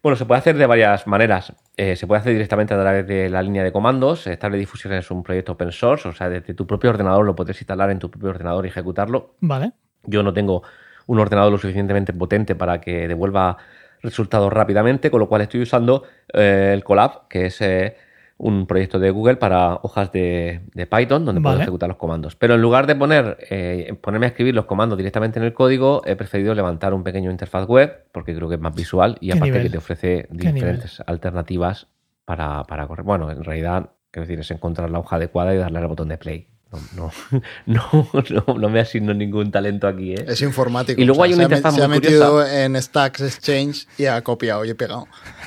[0.09, 1.53] bueno, se puede hacer de varias maneras.
[1.77, 4.25] Eh, se puede hacer directamente a través de la línea de comandos.
[4.25, 7.61] Stable Diffusion es un proyecto open source, o sea, desde tu propio ordenador lo puedes
[7.61, 9.35] instalar en tu propio ordenador y ejecutarlo.
[9.41, 9.73] Vale.
[10.05, 10.63] Yo no tengo
[11.09, 13.59] un ordenador lo suficientemente potente para que devuelva
[14.01, 17.95] resultados rápidamente, con lo cual estoy usando eh, el Colab, que es eh,
[18.39, 22.37] un proyecto de Google para hojas de, de Python donde puedo ejecutar los comandos.
[22.37, 26.03] Pero en lugar de poner, eh, ponerme a escribir los comandos directamente en el código,
[26.07, 29.33] he preferido levantar un pequeño interfaz web porque creo que es más visual y ¿Qué
[29.33, 29.63] aparte nivel?
[29.65, 31.89] que te ofrece ¿Qué diferentes alternativas
[32.25, 33.05] para, para correr.
[33.05, 36.19] Bueno, en realidad, quiero decir, es encontrar la hoja adecuada y darle al botón de
[36.19, 36.47] play.
[36.95, 37.11] No,
[37.67, 40.25] no, no, no, me asigno ningún talento aquí, ¿eh?
[40.29, 41.01] Es informático.
[41.01, 44.65] Y luego hay una interfaz se ha muy metido en Stacks Exchange y ha copiado
[44.67, 45.07] y he pegado.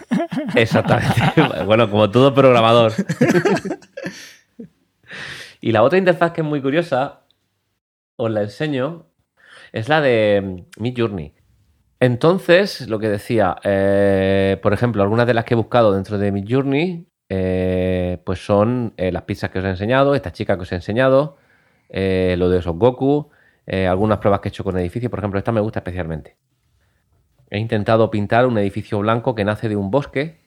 [0.56, 1.22] Exactamente.
[1.66, 2.94] bueno, como todo programador.
[5.62, 7.22] y la otra interfaz que es muy curiosa,
[8.16, 9.06] os la enseño,
[9.74, 11.36] es la de Mid Journey.
[12.00, 16.32] Entonces, lo que decía, eh, por ejemplo, algunas de las que he buscado dentro de
[16.32, 20.64] Mid Journey, eh, pues son eh, las pizzas que os he enseñado, esta chica que
[20.64, 21.38] os he enseñado,
[21.88, 23.30] eh, lo de Son Goku,
[23.66, 26.36] eh, algunas pruebas que he hecho con edificios, por ejemplo, esta me gusta especialmente.
[27.50, 30.42] He intentado pintar un edificio blanco que nace de un bosque.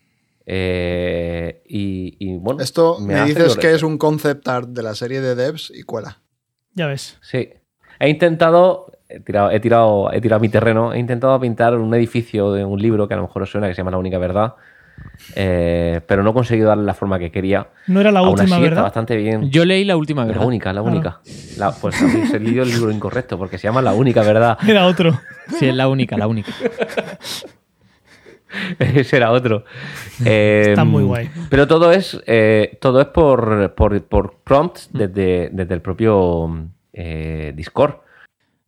[0.44, 2.60] eh, y, y, bueno.
[2.60, 6.20] Esto me, dices que es un concept art de la serie de devs y cuela.
[6.74, 7.18] Ya ves.
[7.22, 7.48] Sí.
[7.98, 8.92] He intentado.
[9.08, 10.92] He tirado, he, tirado, he tirado mi terreno.
[10.92, 13.74] He intentado pintar un edificio de un libro que a lo mejor os suena, que
[13.74, 14.54] se llama La única verdad.
[15.36, 17.68] Eh, pero no he conseguido darle la forma que quería.
[17.86, 18.82] No era la Aún última, así, está ¿verdad?
[18.82, 19.50] bastante bien.
[19.50, 20.46] Yo leí la última, La ¿verdad?
[20.46, 20.94] única, la Claro.
[20.96, 21.20] única.
[21.56, 24.58] La- pues habéis leído el libro incorrecto, porque se llama La única verdad.
[24.68, 25.18] Era otro.
[25.58, 26.52] Sí, es la única, la única.
[28.78, 29.64] Ese era otro.
[30.24, 31.28] Eh, Está muy guay.
[31.50, 37.52] Pero todo es, eh, todo es por, por, por prompts desde, desde el propio eh,
[37.56, 37.96] Discord.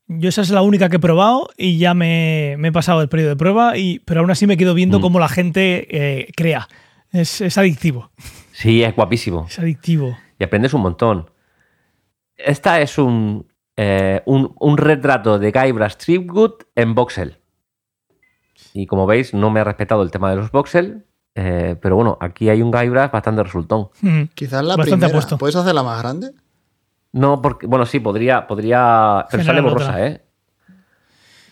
[0.08, 3.08] Yo esa es la única que he probado y ya me, me he pasado el
[3.08, 5.02] periodo de prueba, y, pero aún así me quedo viendo Mm.
[5.02, 6.68] cómo la gente eh, crea.
[7.12, 8.10] Es, es adictivo.
[8.52, 9.46] Sí, es guapísimo.
[9.48, 10.16] Es adictivo.
[10.38, 11.30] Y aprendes un montón.
[12.36, 13.46] Esta es un,
[13.76, 17.38] eh, un, un retrato de Guybrush Threepwood en voxel.
[18.74, 21.04] Y como veis, no me ha respetado el tema de los voxel.
[21.34, 23.88] eh, pero bueno, aquí hay un Guybrush bastante resultón.
[24.02, 24.22] Mm.
[24.34, 25.06] Quizás la Bastante primera.
[25.08, 25.38] apuesto.
[25.38, 26.30] ¿Puedes hacerla más grande?
[27.12, 27.66] No, porque.
[27.66, 28.46] Bueno, sí, podría.
[28.46, 30.06] podría pero sale borrosa, otra.
[30.06, 30.22] ¿eh?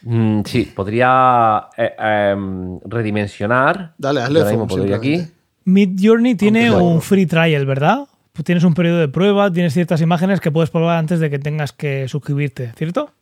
[0.02, 3.94] Mm, sí, podría eh, em, redimensionar.
[3.96, 5.26] Dale, hazle zoom, aquí.
[5.64, 8.06] Mid Journey tiene Aunque un free trial, ¿verdad?
[8.32, 11.38] Pues tienes un periodo de prueba, tienes ciertas imágenes que puedes probar antes de que
[11.38, 13.12] tengas que suscribirte, ¿cierto?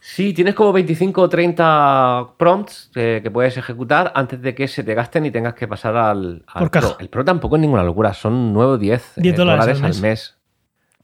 [0.00, 4.82] Sí, tienes como 25 o 30 prompts eh, que puedes ejecutar antes de que se
[4.82, 6.80] te gasten y tengas que pasar al, al Por Pro.
[6.80, 6.96] caja.
[6.98, 9.84] El Pro tampoco es ninguna locura, son 9 o 10 10 eh, dólares dólares, al
[9.84, 10.00] al mes.
[10.00, 10.36] mes.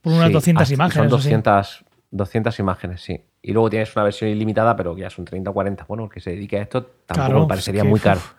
[0.01, 0.93] Por unas Sí, 200 hasta- imágenes.
[1.11, 1.29] Son o así.
[1.29, 3.21] 200, 200 imágenes, sí.
[3.41, 5.85] Y luego tienes una versión ilimitada, pero que ya son 30 o 40.
[5.87, 8.19] Bueno, el que se dedique a esto tampoco Claro, me parecería es que, muy caro.
[8.19, 8.33] uf,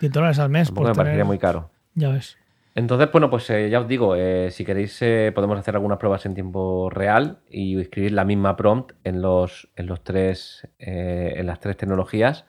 [0.00, 0.68] 10 dólares al mes.
[0.68, 1.70] Tampoco por me parecería muy caro.
[1.94, 2.36] Ya ves.
[2.74, 6.24] Entonces, bueno, pues eh, ya os digo, eh, si queréis eh, podemos hacer algunas pruebas
[6.24, 11.58] en tiempo real y escribir la misma prompt en los, en los tres, en las
[11.58, 12.44] tres tecnologías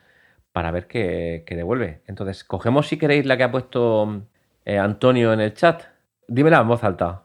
[0.51, 2.01] para ver qué, qué devuelve.
[2.07, 4.21] Entonces, cogemos si queréis la que ha puesto
[4.65, 5.83] Antonio en el chat.
[6.27, 7.23] Dímela en voz alta.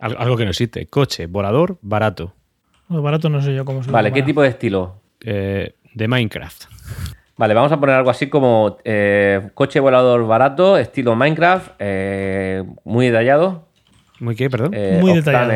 [0.00, 0.86] Al- Algo que no existe.
[0.86, 2.34] Coche, volador, barato.
[2.88, 5.00] Lo barato no sé yo cómo se Vale, ¿qué tipo de estilo?
[5.24, 6.64] Eh, de Minecraft.
[7.36, 13.06] Vale, vamos a poner algo así como eh, coche volador barato, estilo Minecraft, eh, muy
[13.06, 13.68] detallado.
[14.20, 14.70] ¿Muy qué, perdón?
[14.72, 15.52] eh, Muy detallado.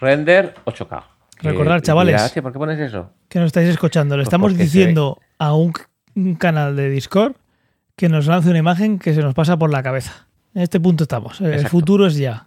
[0.00, 1.04] Render 8K.
[1.42, 2.12] Recordad, Eh, chavales.
[2.12, 3.10] dirás, "Hostia, ¿Por qué pones eso?
[3.28, 4.16] Que nos estáis escuchando.
[4.16, 5.72] Le Pues estamos diciendo a un,
[6.14, 7.34] un canal de Discord
[7.96, 10.26] que nos lance una imagen que se nos pasa por la cabeza.
[10.54, 11.40] En este punto estamos.
[11.40, 11.68] El Exacto.
[11.70, 12.46] futuro es ya.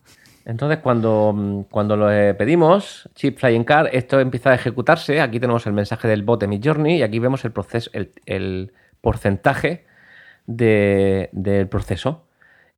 [0.49, 5.21] Entonces, cuando, mm, cuando lo eh, pedimos, Chip Flying Car, esto empieza a ejecutarse.
[5.21, 8.71] Aquí tenemos el mensaje del bot de Midjourney y aquí vemos el proceso, el, el
[8.99, 9.85] porcentaje
[10.47, 12.25] de- del proceso.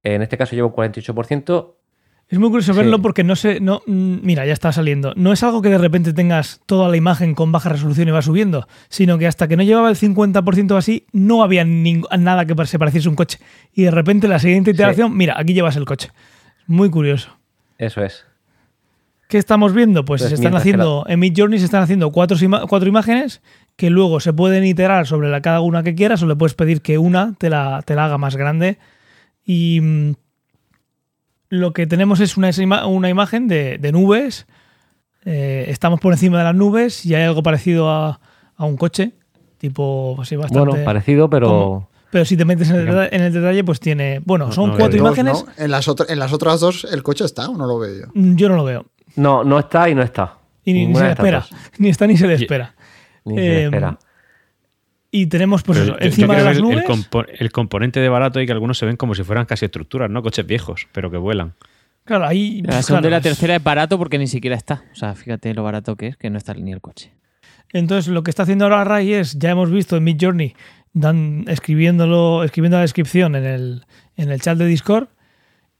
[0.04, 1.76] En este caso llevo 48%.
[2.28, 2.80] Es muy curioso Sí.
[2.80, 5.14] verlo porque no sé, no, mm, mira, ya está saliendo.
[5.16, 8.22] No es algo que de repente tengas toda la imagen con baja resolución y va
[8.22, 12.80] subiendo, sino que hasta que no llevaba el 50% así, no había nada que se
[12.80, 13.40] pareciese un coche.
[13.74, 16.10] Y de repente la siguiente iteración, mira, aquí llevas el coche.
[16.68, 17.38] Muy curioso.
[17.82, 18.26] Eso es.
[19.28, 20.04] ¿Qué estamos viendo?
[20.06, 23.42] Pues Entonces, se están haciendo, en Midjourney se están haciendo cuatro, ima- cuatro imágenes
[23.78, 26.82] que luego se pueden iterar sobre la, cada una que quieras o le puedes pedir
[26.82, 28.78] que una te la, te la haga más grande.
[29.46, 30.12] Y mm,
[31.50, 32.50] lo que tenemos es una,
[32.88, 34.48] una imagen de, de nubes.
[35.26, 38.20] Eh, estamos por encima de las nubes y hay algo parecido a,
[38.58, 39.14] a un coche.
[39.58, 40.70] Tipo, así bastante.
[40.70, 41.48] Bueno, parecido, pero.
[41.48, 44.22] como- Pero si te metes en el, deta- en el detalle, pues tiene.
[44.26, 45.46] Bueno, No, son no, cuatro Dos, imágenes.
[45.46, 45.64] ¿no?
[45.64, 48.08] En, las otra- en las otras dos, ¿el coche está o no lo veo yo?
[48.14, 48.86] Mm, Yo no lo veo.
[49.16, 50.38] No, no está y no está.
[50.64, 51.46] Y ni, se le espera.
[51.80, 52.76] Ni está ni se le espera.
[53.26, 53.98] Ni se le Eh, espera.
[55.14, 56.78] Y tenemos, pues Pero eso, yo- yo encima de las el- nubes.
[56.78, 59.66] El, compo- el componente de barato y que algunos se ven como si fueran casi
[59.66, 60.22] estructuras, ¿no?
[60.22, 61.54] Coches viejos, pero que vuelan.
[62.06, 62.62] Claro, ahí.
[62.64, 64.84] La segunda y claro, la es- tercera es barato porque ni siquiera está.
[64.92, 67.12] O sea, fíjate lo barato que es, que no está ni el coche.
[67.74, 70.56] Entonces, lo que está haciendo ahora Ray es, ya hemos visto en Midjourney,
[70.94, 73.86] dan, escribiéndolo, escribiendo la descripción en el,
[74.18, 75.08] en el chat de Discord,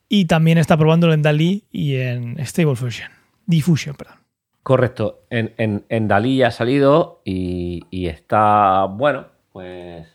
[0.10, 3.10] y también está probándolo en DALI y en Stable Diffusion.
[3.46, 4.16] Diffusion, perdón.
[4.64, 5.24] Correcto.
[5.30, 8.86] En, en, en Dalí ya ha salido y, y está.
[8.86, 10.08] Bueno, pues.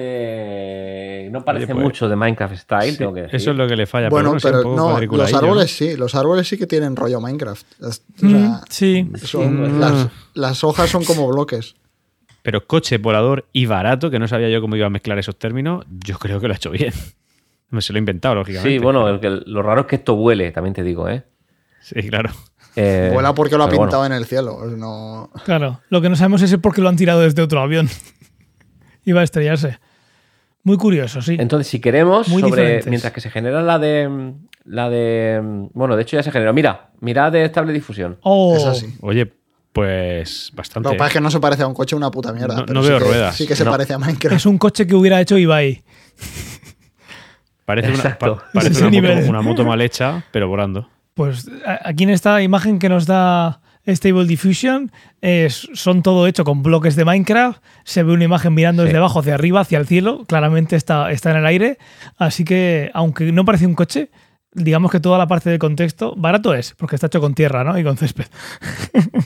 [0.00, 1.28] Parece.
[1.30, 3.36] No parece pues, mucho de Minecraft Style, Sí, tengo que decir.
[3.36, 4.08] eso es lo que le falla.
[4.08, 7.66] Bueno, bueno, pero poco no, los árboles sí, los árboles sí que tienen rollo Minecraft.
[8.22, 9.10] Mm, sí.
[9.22, 9.80] son- Mm.
[9.80, 11.74] las, las hojas son como bloques.
[12.42, 15.84] Pero coche, volador y barato, que no sabía yo cómo iba a mezclar esos términos,
[16.04, 16.92] yo creo que lo ha hecho bien.
[17.70, 18.70] Me se lo he inventado, lógicamente.
[18.70, 21.22] Sí, bueno, el lo raro es que esto huele, también te digo, ¿eh?
[21.80, 22.30] Sí, claro.
[22.76, 23.82] Eh, Vuela porque lo ha bueno.
[23.82, 24.64] pintado en el cielo.
[24.76, 25.30] No...
[25.44, 27.88] Claro, lo que no sabemos es por qué lo han tirado desde otro avión.
[29.04, 29.78] Iba a estrellarse.
[30.62, 31.36] Muy curioso, sí.
[31.38, 34.34] Entonces, si queremos, Muy sobre, mientras que se genera la de.
[34.64, 35.40] La de.
[35.72, 36.52] Bueno, de hecho ya se generó.
[36.52, 38.18] Mira, mirad de estable difusión.
[38.22, 38.94] Oh, Es así.
[39.00, 39.32] Oye,
[39.72, 40.88] pues bastante.
[40.88, 42.56] Lo que pasa es que no se parece a un coche una puta mierda.
[42.56, 43.36] No- pero no sí veo que- ruedas.
[43.36, 43.70] Sí que se No.
[43.70, 44.36] parece a Minecraft.
[44.36, 45.82] es un coche que hubiera hecho Ibai.
[47.64, 48.36] Parece, una, Exacto.
[48.36, 49.28] pa- parece Ese una, moto, nivel.
[49.30, 50.88] una moto mal hecha, pero volando.
[51.14, 51.48] Pues
[51.84, 54.90] aquí en esta imagen que nos da Stable Diffusion
[55.20, 57.62] es, son todo hecho con bloques de Minecraft.
[57.84, 60.24] Se ve una imagen mirando desde abajo hacia arriba, hacia el cielo.
[60.26, 61.78] Claramente está, está en el aire.
[62.16, 64.10] Así que, aunque no parece un coche,
[64.52, 67.78] digamos que toda la parte del contexto, barato es, porque está hecho con tierra ¿no?
[67.78, 68.26] y con césped.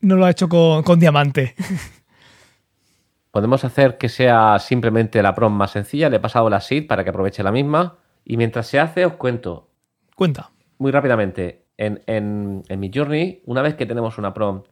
[0.00, 1.54] no lo ha hecho con, con diamante.
[3.30, 6.08] Podemos hacer que sea simplemente la prom más sencilla.
[6.08, 7.98] Le he pasado la seed para que aproveche la misma.
[8.24, 9.70] Y mientras se hace, os cuento
[10.16, 10.50] Cuenta.
[10.78, 11.64] muy rápidamente.
[11.76, 14.64] En, en, en mi journey, una vez que tenemos una prom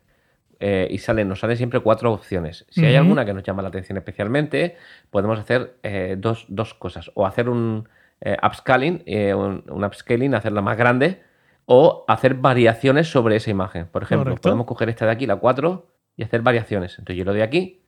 [0.58, 2.66] eh, y salen, nos salen siempre cuatro opciones.
[2.70, 4.76] Si hay alguna que nos llama la atención especialmente,
[5.10, 7.10] podemos hacer eh, dos, dos cosas.
[7.14, 7.88] O hacer un
[8.22, 11.22] eh, upscaling, eh, un, un upscaling, hacerla más grande,
[11.66, 13.86] o hacer variaciones sobre esa imagen.
[13.86, 14.42] Por ejemplo, Correcto.
[14.42, 15.86] podemos coger esta de aquí, la 4,
[16.16, 16.92] y hacer variaciones.
[16.98, 17.82] Entonces yo lo doy aquí,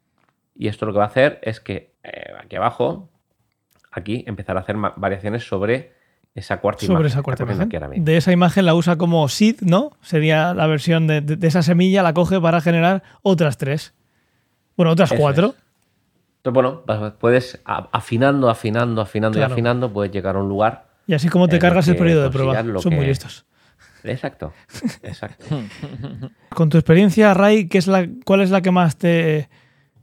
[0.55, 3.09] y esto lo que va a hacer es que eh, aquí abajo,
[3.93, 5.93] aquí, empezar a hacer variaciones sobre
[6.35, 6.97] esa cuarta imagen.
[6.99, 8.05] Sobre esa que cuarta imagen.
[8.05, 9.93] De esa imagen la usa como seed, ¿no?
[10.03, 13.95] Sería la versión de, de- de esa semilla, la coge para generar otras tres.
[14.77, 15.47] Bueno, otras Eso cuatro.
[15.49, 15.55] es.
[16.45, 16.55] Entonces,
[16.87, 19.51] bueno, puedes afinando, afinando, afinando Claro.
[19.51, 20.87] y afinando, puedes llegar a un lugar.
[21.07, 22.63] Y así como te cargas el periodo de prueba.
[22.81, 23.45] Son muy listos.
[24.05, 24.53] Exacto,
[25.03, 25.45] exacto.
[26.51, 29.49] Con tu experiencia, Ray, ¿qué es la, ¿cuál es la que más te,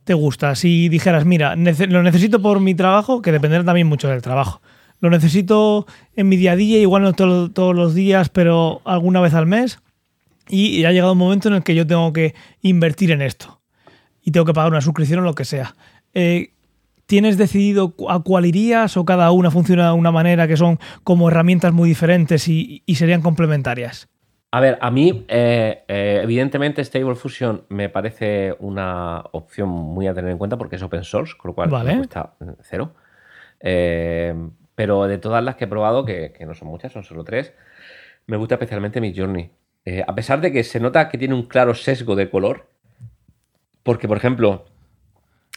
[0.03, 0.55] te gusta?
[0.55, 4.61] Si dijeras, mira, nece- lo necesito por mi trabajo, que dependerá también mucho del trabajo.
[4.99, 5.85] Lo necesito
[6.15, 9.45] en mi día a día, igual no to- todos los días, pero alguna vez al
[9.45, 9.79] mes.
[10.47, 13.61] Y ha llegado un momento en el que yo tengo que invertir en esto.
[14.21, 15.75] Y tengo que pagar una suscripción o lo que sea.
[16.13, 16.51] Eh,
[17.05, 21.29] ¿tienes decidido a cuál irías o cada una funciona de una manera que son como
[21.29, 24.09] herramientas muy diferentes y, y serían complementarias?
[24.55, 30.13] A ver, a mí, eh, eh, evidentemente, Stable Fusion me parece una opción muy a
[30.13, 31.91] tener en cuenta porque es open source, con lo cual Vale.
[31.91, 32.93] me cuesta eh, cero.
[33.59, 34.33] Eh,
[34.73, 37.53] pero de todas las que he probado, que, que no son muchas, son solo tres,
[38.27, 39.51] me gusta especialmente mi Journey.
[40.07, 42.69] A pesar de que se nota que tiene un claro sesgo de color,
[43.83, 44.65] porque, por ejemplo,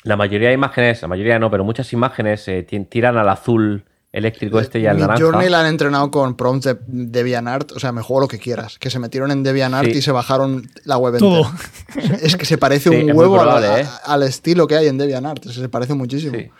[0.05, 3.85] la mayoría de imágenes, la mayoría no, pero muchas imágenes eh, ti- tiran al azul
[4.11, 5.23] eléctrico este y al Mi naranja.
[5.23, 8.79] Journey la han entrenado con prompts de DeviantArt, o sea, me juego lo que quieras.
[8.79, 9.99] Que se metieron en DeviantArt Sí.
[9.99, 11.51] y se bajaron la web Todo.
[11.95, 12.17] entera.
[12.23, 13.85] Es que se parece Sí, un huevo probable, ¿eh?
[14.07, 15.45] a- al estilo que hay en DeviantArt.
[15.45, 16.37] Se parece muchísimo.
[16.39, 16.51] Sí.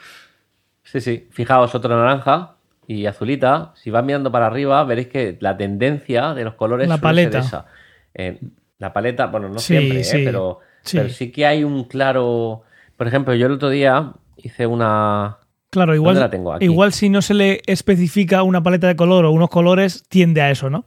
[0.85, 1.29] Sí, sí.
[1.31, 3.73] Fijaos, otro naranja y azulita.
[3.77, 7.39] Si vas mirando para arriba, veréis que la tendencia de los colores La ser paleta.
[7.39, 7.67] esa.
[8.15, 8.41] Eh,
[8.79, 10.05] la paleta, bueno, no Sí, siempre, ¿eh?
[10.05, 10.23] sí.
[10.25, 10.97] pero, Sí.
[10.99, 12.63] pero sí que hay un claro.
[12.99, 15.39] Por ejemplo, yo el otro día hice una.
[15.71, 16.53] Claro, ¿Dónde igual, la tengo?
[16.53, 16.65] Aquí.
[16.67, 20.51] igual si no se le especifica una paleta de color o unos colores, tiende a
[20.51, 20.85] eso, ¿no?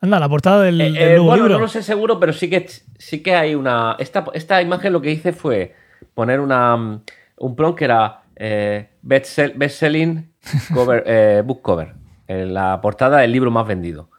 [0.00, 1.54] Anda, la portada del, Eh, del eh, nuevo bueno, libro.
[1.54, 2.66] no lo sé seguro, pero sí que,
[2.98, 3.96] sí que hay una.
[3.98, 5.74] Esta, esta imagen lo que hice fue
[6.14, 10.32] poner una, un prompt que era eh, best, sell- best selling
[10.74, 11.94] cover, eh, book cover.
[12.26, 14.10] la portada del libro más vendido.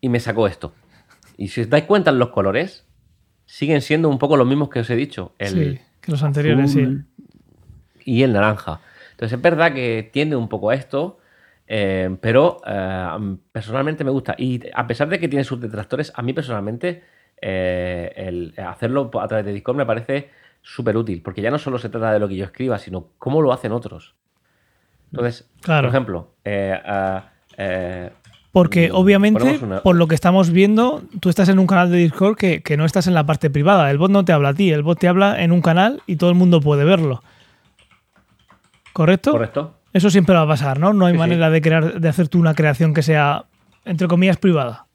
[0.00, 0.74] Y me sacó esto.
[1.38, 2.86] Y si os dais cuenta, los colores
[3.46, 5.34] siguen siendo un poco los mismos que os he dicho.
[5.38, 6.98] El, sí, que los anteriores, sí.
[8.04, 8.80] y el naranja.
[9.12, 11.20] Entonces es verdad que tiende un poco a esto,
[11.68, 14.34] eh, pero eh, personalmente me gusta.
[14.36, 17.04] Y a pesar de que tiene sus detractores, a mí personalmente
[17.40, 20.30] eh, el hacerlo a través de Discord me parece
[20.60, 23.40] súper útil, porque ya no solo se trata de lo que yo escriba, sino cómo
[23.40, 24.14] lo hacen otros.
[25.12, 25.88] Entonces, Claro.
[25.88, 26.34] por ejemplo,
[26.84, 27.30] ah,
[28.52, 31.96] Porque mm, obviamente, una- por lo que estamos viendo, tú estás en un canal de
[31.98, 33.90] Discord que, que no estás en la parte privada.
[33.90, 36.16] El bot no te habla a ti, el bot te habla en un canal y
[36.16, 37.22] todo el mundo puede verlo.
[38.92, 39.32] ¿Correcto?
[39.32, 39.74] ¿Correcto?
[39.92, 40.92] Eso siempre va a pasar, ¿no?
[40.92, 41.18] No hay Sí, sí.
[41.20, 43.44] manera de crear, de hacer tú una creación que sea,
[43.84, 44.86] entre comillas, privada.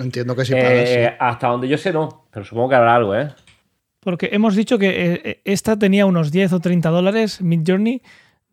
[0.00, 1.16] Entiendo que sí Eh, sí.
[1.20, 3.28] Hasta donde yo sé, no, pero supongo que habrá algo, ¿eh?
[4.00, 8.02] Porque hemos dicho que eh, eh, esta tenía unos 10 o 30 dólares, Mid Journey,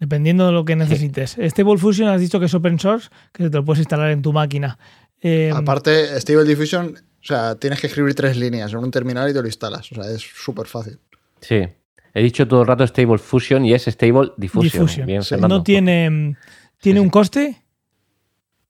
[0.01, 1.37] dependiendo de lo que necesites.
[1.39, 4.33] Stable Fusion has dicho que es open source, que te lo puedes instalar en tu
[4.33, 4.77] máquina.
[5.21, 9.33] Eh, Aparte, Stable Diffusion, o sea, tienes que escribir tres líneas en un terminal y
[9.33, 9.89] te lo instalas.
[9.91, 10.97] O sea, es súper fácil.
[11.39, 11.67] Sí.
[12.13, 14.63] He dicho todo el rato Stable Fusion y es Stable Diffusion.
[14.85, 15.05] Diffusion.
[15.05, 15.35] Bien, Sí.
[15.39, 16.35] ¿No tiene, mm,
[16.81, 17.61] ¿tiene Sí, un coste?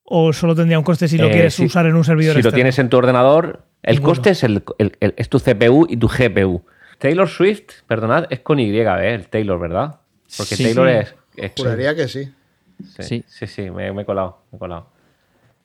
[0.04, 2.42] ¿O solo tendría un coste si lo Eh, quieres si- usar en un servidor Si
[2.42, 4.12] lo tienes en tu ordenador, el Ninguno.
[4.16, 6.64] coste es, el, el- el- es tu CPU y tu GPU.
[7.00, 9.14] Taylor Swift, perdonad, es con Y, ¿eh?
[9.16, 10.02] El Taylor, ¿verdad?
[10.38, 10.64] Porque Sí.
[10.64, 10.96] Taylor Sí.
[10.98, 11.16] es.
[11.36, 12.26] Es- Juraría que sí.
[12.84, 13.24] Sí, Sí.
[13.28, 14.88] sí, sí, me, me he colado, me he colado.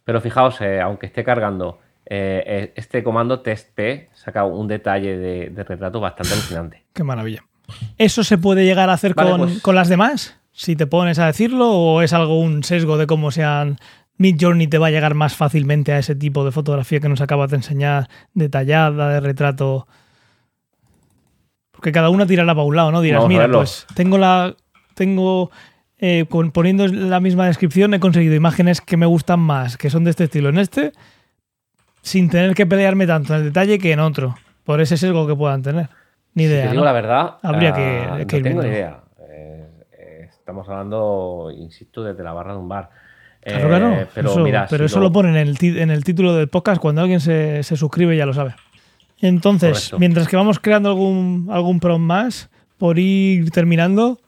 [0.04, 5.50] Pero fijaos, eh, aunque esté cargando, eh, eh, este comando testp saca un detalle de,
[5.50, 6.84] de retrato bastante alucinante.
[6.92, 7.42] Qué maravilla.
[7.98, 10.38] ¿Eso se puede llegar a hacer Vale, con, pues- con las demás?
[10.52, 13.78] Si te pones a decirlo, o es algo un sesgo de cómo sean.
[14.18, 17.20] Mid Journey te va a llegar más fácilmente a ese tipo de fotografía que nos
[17.20, 19.86] acabas de enseñar, detallada, de retrato.
[21.72, 23.02] Porque cada una tirará para un lado, ¿no?
[23.02, 24.54] Dirás, mira, pues tengo la.
[24.96, 25.50] Tengo.
[25.98, 30.04] eh, con- poniendo la misma descripción, he conseguido imágenes que me gustan más, que son
[30.04, 30.92] de este estilo en este,
[32.02, 34.34] sin tener que pelearme tanto en el detalle que en otro.
[34.64, 35.88] Por ese sesgo que puedan tener.
[36.34, 36.64] Ni Si idea.
[36.64, 36.84] te digo ¿no?
[36.84, 39.00] la verdad, Habría ah, que- que no ir tengo ni idea.
[39.30, 39.66] Eh,
[39.98, 42.90] eh, estamos hablando, insisto, desde la barra de un bar.
[43.40, 44.08] Claro, Eh, claro.
[44.14, 46.48] Pero eso, mira, pero si eso lo- lo ponen en el, en el título del
[46.48, 48.54] podcast cuando alguien se, se suscribe ya lo sabe.
[49.20, 49.98] Entonces, Correcto.
[49.98, 54.18] mientras que vamos creando algún, algún prom más, por ir terminando,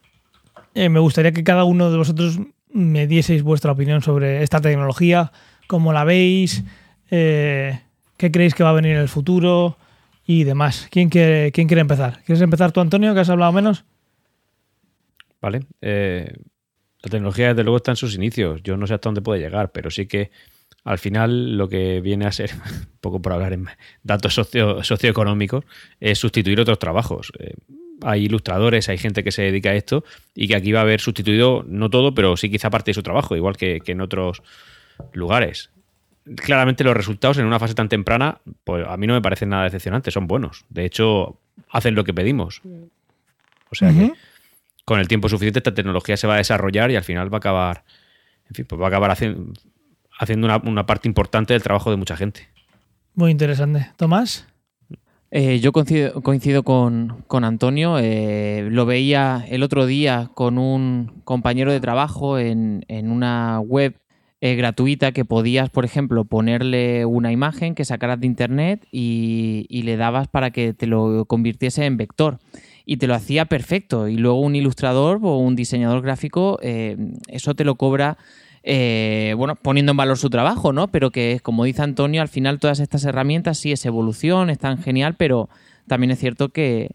[0.85, 2.39] eh, me gustaría que cada uno de vosotros
[2.73, 5.33] me dieseis vuestra opinión sobre esta tecnología,
[5.67, 6.63] cómo la veis,
[7.11, 7.81] eh,
[8.17, 9.77] qué creéis que va a venir en el futuro
[10.27, 10.89] y demás.
[10.91, 12.21] ¿Quién quiere, quiere empezar?
[12.25, 13.85] ¿Quieres empezar tú, Antonio, que has hablado menos?
[15.41, 15.61] Vale.
[15.81, 16.33] eh,
[17.03, 18.61] la tecnología, desde luego, está en sus inicios.
[18.65, 20.31] Yo no sé hasta dónde puede llegar, pero sí que
[20.85, 23.67] al final lo que viene a ser, un poco por hablar en
[24.03, 25.65] datos socio- socioeconómicos,
[26.01, 27.33] es sustituir otros trabajos.
[28.03, 31.01] Hay ilustradores, hay gente que se dedica a esto y que aquí va a haber
[31.01, 34.43] sustituido, no todo, pero sí quizá parte de su trabajo, igual que, que en otros
[35.13, 35.71] lugares.
[36.37, 39.65] Claramente los resultados en una fase tan temprana, pues a mí no me parecen nada
[39.65, 40.65] decepcionantes, son buenos.
[40.69, 41.39] De hecho,
[41.71, 42.61] hacen lo que pedimos.
[43.71, 44.13] O sea que
[44.89, 47.41] con el tiempo suficiente esta tecnología se va a desarrollar y al final va a
[47.41, 47.85] acabar,
[48.49, 49.53] en fin, pues va a acabar haciendo,
[50.19, 52.49] haciendo una, una parte importante del trabajo de mucha gente.
[53.15, 53.91] Muy interesante.
[53.99, 54.48] Tomás.
[55.31, 57.99] Eh, yo coincido, con, con Antonio.
[57.99, 63.95] eh, lo veía el otro día con un compañero de trabajo en, en una web
[64.41, 69.83] eh, gratuita que podías, por ejemplo, ponerle una imagen que sacaras de internet y, y
[69.83, 72.39] le dabas para que te lo convirtiese en vector.
[72.87, 74.09] y te lo hacía perfecto.
[74.09, 76.97] Y luego un ilustrador o un diseñador gráfico, eh,
[77.29, 78.17] eso te lo cobra.
[78.71, 80.89] Eh, bueno, poniendo en valor su trabajo, ¿no?
[80.89, 85.15] Pero que, como dice Antonio, al final todas estas herramientas sí es evolución, están genial,
[85.17, 85.49] pero
[85.87, 86.91] también es cierto que,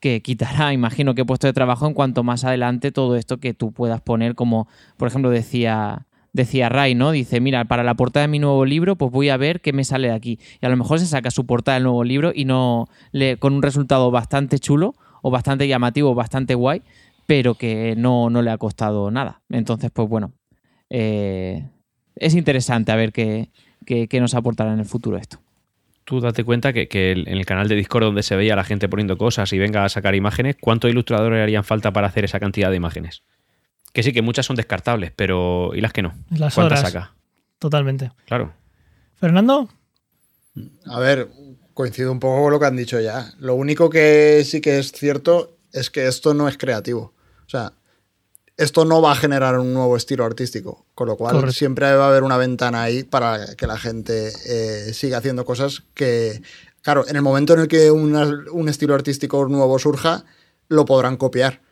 [0.00, 3.70] que quitará, imagino que puesto de trabajo en cuanto más adelante todo esto que tú
[3.70, 7.12] puedas poner, como por ejemplo decía, decía Ray, ¿no?
[7.12, 9.84] Dice, mira, para la portada de mi nuevo libro, pues voy a ver qué me
[9.84, 10.40] sale de aquí.
[10.60, 13.52] Y a lo mejor se saca su portada del nuevo libro y no le, con
[13.52, 16.82] un resultado bastante chulo o bastante llamativo, bastante guay,
[17.26, 19.42] pero que no, no le ha costado nada.
[19.48, 20.32] Entonces, pues bueno,
[20.90, 21.68] eh,
[22.16, 23.50] es interesante a ver qué,
[23.86, 25.40] qué, qué nos aportará en el futuro esto.
[26.04, 28.64] Tú date cuenta que, que el- en el canal de Discord donde se veía la
[28.64, 32.38] gente poniendo cosas y venga a sacar imágenes, ¿cuántos ilustradores harían falta para hacer esa
[32.40, 33.22] cantidad de imágenes?
[33.92, 36.14] Que sí, que muchas son descartables, pero ¿y las que no?
[36.30, 36.92] Las ¿Cuántas horas.
[36.92, 37.14] saca?
[37.58, 38.10] Totalmente.
[38.26, 38.52] Claro.
[39.14, 39.68] Fernando,
[40.86, 41.28] A ver,
[41.72, 43.32] coincido un poco con lo que han dicho ya.
[43.38, 47.14] Lo único que sí que es cierto es que esto no es creativo.
[47.46, 47.72] O sea,
[48.56, 50.86] esto no va a generar un nuevo estilo artístico.
[50.94, 51.52] Con lo cual, Correcto.
[51.54, 55.82] siempre va a haber una ventana ahí para que la gente eh, siga haciendo cosas
[55.94, 56.40] que,
[56.82, 60.24] claro, en el momento en el que una- un estilo artístico nuevo surja,
[60.68, 61.62] lo podrán copiar.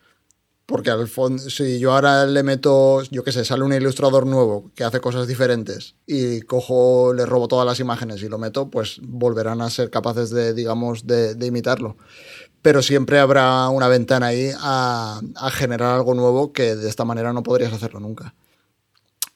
[0.65, 4.71] Porque al fondo, si yo ahora le meto, yo qué sé, sale un ilustrador nuevo
[4.75, 8.99] que hace cosas diferentes y cojo, le robo todas las imágenes y lo meto, pues
[9.03, 11.97] volverán a ser capaces de, digamos, de, de imitarlo.
[12.63, 17.43] Pero siempre habrá una ventana ahí a, generar algo nuevo que de esta manera no
[17.43, 18.33] podrías hacerlo nunca.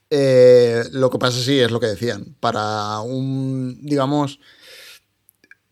[0.10, 2.36] Eh, lo que pasa sí es lo que decían.
[2.40, 4.40] Para un, digamos,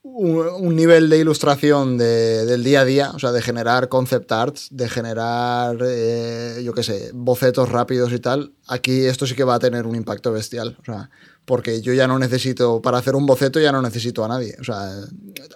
[0.03, 4.29] un, un nivel de ilustración de- del día a día, o sea, de generar concept
[4.33, 9.45] arts, de generar, eh, yo qué sé, bocetos rápidos y tal, aquí esto sí que
[9.45, 10.77] va a tener un impacto bestial.
[10.81, 11.09] O sea,
[11.45, 14.55] porque yo ya no necesito, para hacer un boceto ya no necesito a nadie.
[14.59, 14.89] O sea,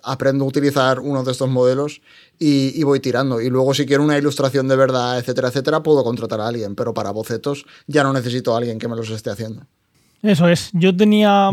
[0.03, 2.01] aprendo a utilizar uno de estos modelos
[2.37, 3.41] y, y voy tirando.
[3.41, 6.93] Y luego si quiero una ilustración de verdad, etcétera, etcétera, puedo contratar a alguien, pero
[6.93, 9.65] para bocetos ya no necesito a alguien que me los esté haciendo.
[10.21, 10.69] Eso es.
[10.73, 11.51] Yo tenía.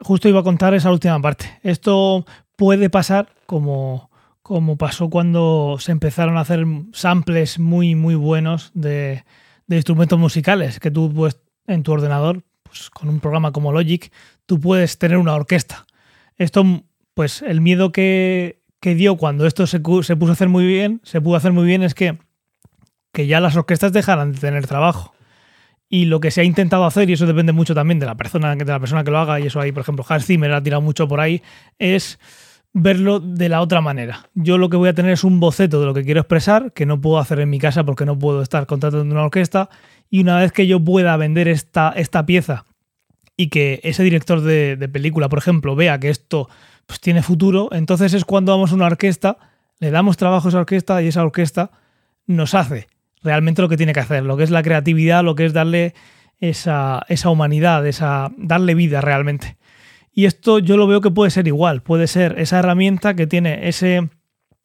[0.00, 1.58] Justo iba a contar esa última parte.
[1.62, 2.24] Esto
[2.56, 4.10] puede pasar como,
[4.42, 9.24] como pasó cuando se empezaron a hacer samples muy, muy buenos de,
[9.66, 10.78] de instrumentos musicales.
[10.78, 14.12] Que tú, pues, en tu ordenador, pues, con un programa como Logic,
[14.46, 15.86] tú puedes tener una orquesta.
[16.36, 16.64] Esto,
[17.14, 21.00] pues, el miedo que, que dio cuando esto se, se puso a hacer muy bien,
[21.02, 22.18] se pudo hacer muy bien, es que,
[23.12, 25.14] que ya las orquestas dejaran de tener trabajo.
[25.88, 28.54] Y lo que se ha intentado hacer, y eso depende mucho también de la persona,
[28.54, 30.82] de la persona que lo haga, y eso ahí, por ejemplo, Hans Zimmer ha tirado
[30.82, 31.42] mucho por ahí,
[31.78, 32.18] es
[32.72, 34.28] verlo de la otra manera.
[34.34, 36.86] Yo lo que voy a tener es un boceto de lo que quiero expresar, que
[36.86, 39.70] no puedo hacer en mi casa porque no puedo estar contratando una orquesta,
[40.10, 42.64] y una vez que yo pueda vender esta, esta pieza
[43.36, 46.48] y que ese director de, película, por ejemplo, vea que esto
[46.86, 49.38] pues, tiene futuro, entonces es cuando vamos a una orquesta,
[49.78, 51.70] le damos trabajo a esa orquesta y esa orquesta
[52.26, 52.88] nos hace
[53.22, 55.94] realmente lo que tiene que hacer, lo que es la creatividad, lo que es darle
[56.40, 59.56] esa, esa humanidad, esa, darle vida realmente.
[60.12, 63.68] Y esto yo lo veo que puede ser igual, puede ser esa herramienta que tiene
[63.68, 64.08] ese,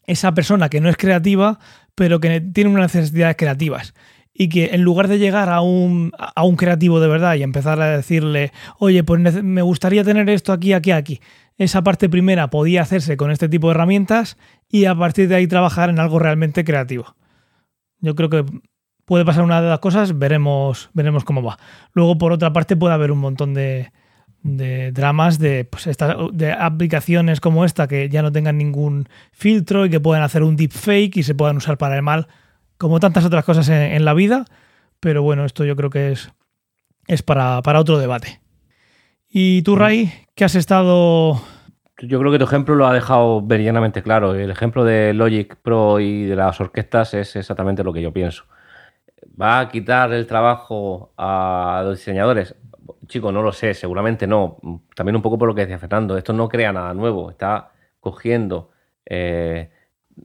[0.07, 1.59] esa persona que no es creativa,
[1.95, 3.93] pero que tiene unas necesidades creativas.
[4.33, 7.79] Y que en lugar de llegar a un, a un creativo de verdad y empezar
[7.81, 11.21] a decirle, oye, pues me gustaría tener esto aquí, aquí, aquí.
[11.57, 15.47] Esa parte primera podía hacerse con este tipo de herramientas y a partir de ahí
[15.47, 17.15] trabajar en algo realmente creativo.
[17.99, 18.43] Yo creo que
[19.05, 21.59] puede pasar una de las cosas, veremos, veremos cómo va.
[21.93, 23.91] Luego, por otra parte, puede haber un montón de,
[24.43, 25.89] de dramas de, pues,
[26.33, 30.55] de aplicaciones como esta que ya no tengan ningún filtro y que puedan hacer un
[30.55, 32.27] deepfake y se puedan usar para el mal,
[32.77, 34.45] como tantas otras cosas en, en la vida.
[34.99, 36.31] Pero bueno, esto yo creo que es,
[37.07, 38.39] es para, para otro debate.
[39.29, 41.41] Y tú, Ray, que has estado
[42.01, 44.35] Yo creo que tu ejemplo lo ha dejado meridianamente claro.
[44.35, 48.45] El ejemplo de Logic Pro y de las orquestas es exactamente lo que yo pienso.
[49.41, 52.55] ¿Va a quitar el trabajo a los diseñadores?
[53.07, 54.57] Chico, no lo sé, seguramente no.
[54.95, 58.69] También un poco por lo que decía Fernando, esto no crea nada nuevo, está cogiendo
[59.05, 59.71] eh,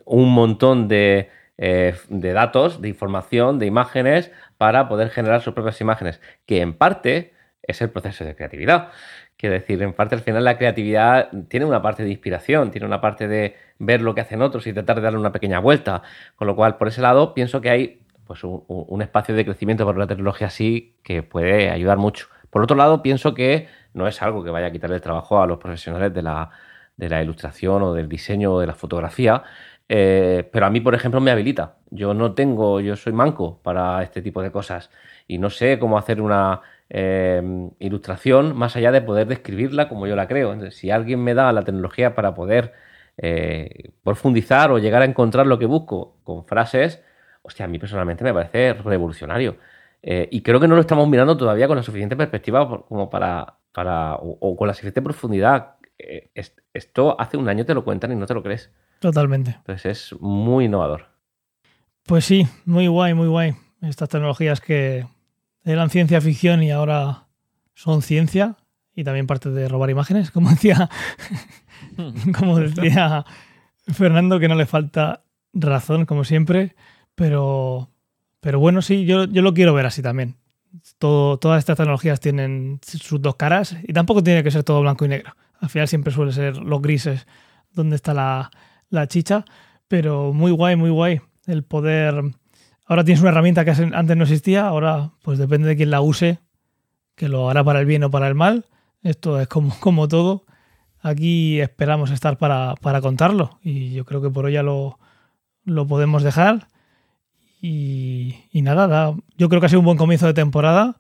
[0.05, 5.80] un montón de, eh, de datos, de información, de imágenes para poder generar sus propias
[5.80, 8.90] imágenes, que en parte es el proceso de creatividad.
[9.36, 13.00] Quiero decir, en parte al final la creatividad tiene una parte de inspiración, tiene una
[13.00, 16.02] parte de ver lo que hacen otros y tratar de darle una pequeña vuelta.
[16.36, 19.96] Con lo cual, por ese lado, pienso que hay pues, un, espacio de crecimiento para
[19.96, 22.26] una tecnología así que puede ayudar mucho.
[22.50, 25.46] Por otro lado, pienso que no es algo que vaya a quitarle el trabajo a
[25.46, 26.50] los profesionales de la,
[26.96, 29.44] de la ilustración o del diseño o de la fotografía,
[29.89, 31.76] eh, pero a mí, por ejemplo, me habilita.
[31.91, 34.91] Yo no tengo, yo soy manco para este tipo de cosas
[35.26, 36.61] y no sé cómo hacer una
[36.91, 37.43] eh,
[37.78, 40.53] ilustración más allá de poder describirla como yo la creo.
[40.53, 42.74] Entonces, si alguien me da la tecnología para poder
[43.16, 47.03] eh, profundizar o llegar a encontrar lo que busco con frases,
[47.43, 49.57] hostia, a mí personalmente me parece revolucionario.
[50.01, 54.14] Y creo que no lo estamos mirando todavía con la suficiente perspectiva como para, para
[54.16, 55.77] o con la suficiente profundidad.
[55.99, 58.70] Eh, es- esto hace un año te lo cuentan y no te lo crees.
[59.01, 59.53] Totalmente.
[59.59, 61.07] Entonces es muy innovador.
[62.05, 63.55] Pues sí, muy guay, muy guay.
[63.82, 65.07] Estas tecnologías que
[65.64, 67.26] eran ciencia ficción y ahora
[67.74, 68.57] son ciencia
[68.94, 70.88] y también parte de robar imágenes, como decía,
[72.38, 73.24] como decía
[73.86, 75.22] Fernando, que no le falta
[75.53, 76.74] razón, como siempre,
[77.14, 77.90] pero,
[78.40, 80.36] pero bueno, sí, yo, yo lo quiero ver así también.
[80.99, 85.05] Todo, todas estas tecnologías tienen sus dos caras y tampoco tiene que ser todo blanco
[85.05, 85.34] y negro.
[85.61, 87.26] Al final siempre suele ser los grises
[87.72, 88.50] donde está la,
[88.90, 89.44] la chicha,
[89.88, 92.22] pero muy guay, muy guay el poder...
[92.86, 96.38] Ahora tienes una herramienta que antes no existía, ahora pues depende de quién la use,
[97.14, 98.64] que lo hará para el bien o para el mal.
[99.02, 100.44] Esto es como, como todo.
[101.00, 104.98] Aquí esperamos estar para, para contarlo y yo creo que por hoy ya lo,
[105.64, 106.68] lo podemos dejar.
[107.61, 110.96] Y, nada, da- yo creo que ha sido un buen comienzo de temporada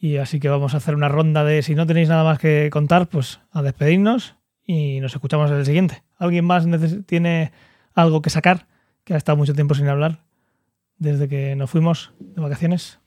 [0.00, 2.70] y así que vamos a hacer una ronda de si no tenéis nada más que
[2.72, 4.34] contar, pues a despedirnos
[4.66, 6.02] y nos escuchamos en el siguiente.
[6.16, 6.64] ¿Alguien más
[7.06, 7.52] tiene
[7.94, 8.66] algo que sacar?
[9.04, 10.24] Que ha estado mucho tiempo sin hablar
[10.96, 12.98] desde que nos fuimos de vacaciones.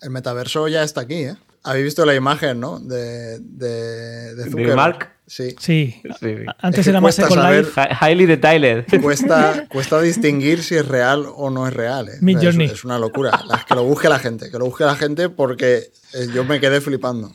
[0.00, 1.36] El metaverso ya está aquí, ¿eh?
[1.64, 2.80] Habéis visto la imagen, ¿no?
[2.80, 4.76] De, de, de Zuckerberg.
[4.76, 5.08] Mark?
[5.26, 5.54] Sí.
[5.60, 6.34] Sí, Sí.
[6.58, 7.80] antes Es que era más Second saber- Life.
[7.80, 9.00] Hi- Highly detailed.
[9.00, 12.08] Cuesta, cuesta distinguir si es real o no es real.
[12.08, 12.18] ¿eh?
[12.20, 12.66] Mid es, Journey.
[12.66, 13.30] es una locura.
[13.46, 16.58] La- que lo busque la gente, que lo busque la gente porque eh, yo me
[16.60, 17.32] quedé flipando.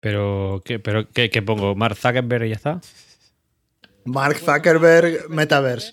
[0.00, 1.74] Pero, ¿qué, pero ¿qué, qué pongo?
[1.74, 2.80] ¿Mark Zuckerberg y ya está?
[4.04, 5.92] Mark Zuckerberg Metaverse.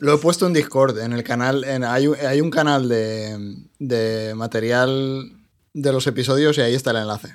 [0.00, 1.64] Lo he puesto en Discord, en el canal.
[1.64, 5.30] En, hay, un- hay un canal de, de material
[5.74, 7.34] de los episodios y ahí está el enlace.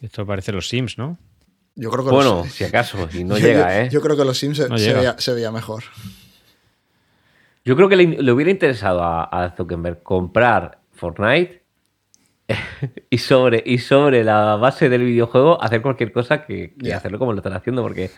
[0.00, 1.18] Esto parece los Sims, ¿no?
[1.74, 3.88] Yo creo que Bueno, los, si acaso, y no yo- llega, ¿eh?
[3.90, 4.98] Yo creo que los Sims se, No se llega.
[5.00, 5.82] veía, se veía mejor.
[7.64, 11.62] Yo creo que le, le hubiera interesado a, a Zuckerberg comprar Fortnite
[13.10, 17.38] y sobre, y sobre la base del videojuego hacer cualquier cosa que, hacerlo como lo
[17.38, 18.10] están haciendo porque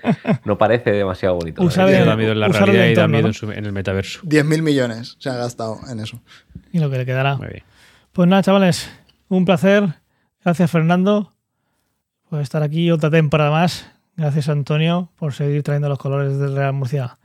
[0.44, 1.62] no parece demasiado bonito.
[1.62, 3.28] Usar el- da miedo en la realidad y da miedo ¿no?
[3.28, 4.22] en, su- en el metaverso.
[4.22, 6.20] 10.000 millones se ha gastado en eso.
[6.72, 7.36] Y lo que le quedará.
[7.36, 7.62] Muy bien.
[8.12, 8.90] Pues nada, chavales,
[9.28, 9.94] un placer.
[10.44, 11.32] Gracias, Fernando,
[12.28, 13.90] por estar aquí otra temporada más.
[14.16, 17.18] Gracias, Antonio, por seguir trayendo los colores del Real Murcia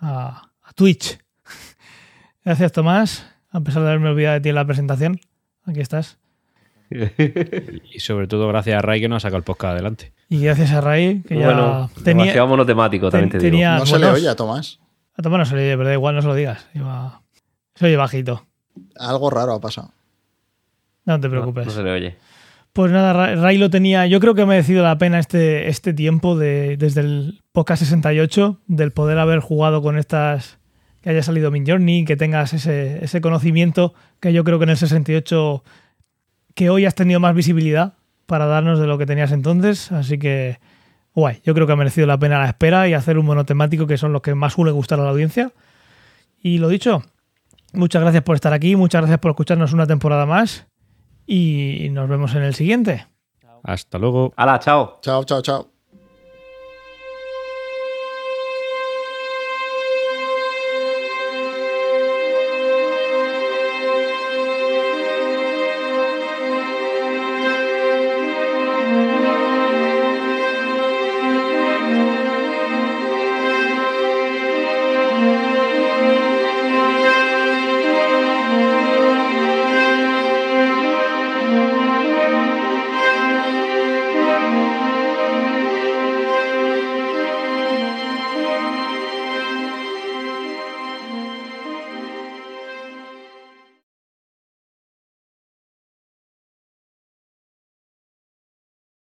[0.00, 1.18] a, a Twitch.
[2.44, 5.20] Gracias, Tomás, a pesar de haberme olvidado de ti en la presentación.
[5.64, 6.18] Aquí estás.
[6.90, 10.12] Y sobre todo gracias a Ray que nos ha sacado el podcast adelante.
[10.28, 12.24] Y gracias a Ray, que ya Bueno, tenía.
[12.24, 13.68] demasiado monotemático, también te digo.
[13.78, 14.80] No se le oye a Tomás.
[15.16, 16.66] A Tomás no se le oye, pero da igual, no se lo digas.
[16.74, 17.22] Iba-
[17.74, 18.46] Se oye bajito.
[18.98, 19.92] Algo raro ha pasado.
[21.06, 21.66] No te preocupes.
[21.66, 22.16] no se le oye.
[22.72, 24.06] Pues nada, Ra- Ray lo tenía.
[24.06, 28.60] Yo creo que ha merecido la pena este, este tiempo de, desde el podcast 68,
[28.66, 30.58] del poder haber jugado con estas.
[31.00, 34.70] Que haya salido Min Journey, que tengas ese, ese conocimiento que yo creo que en
[34.70, 35.62] el 68,
[36.54, 37.92] que hoy has tenido más visibilidad
[38.26, 39.92] para darnos de lo que tenías entonces.
[39.92, 40.58] Así que,
[41.14, 41.42] guay.
[41.44, 44.12] Yo creo que ha merecido la pena la espera y hacer un monotemático que son
[44.14, 45.52] los que más suele gustar a la audiencia.
[46.42, 47.02] Y lo dicho,
[47.74, 50.66] muchas gracias por estar aquí, muchas gracias por escucharnos una temporada más
[51.26, 53.06] y nos vemos en el siguiente.
[53.64, 54.32] Hasta luego.
[54.36, 54.98] ¡Hala, chao!
[55.00, 55.73] Chao, chao, chao.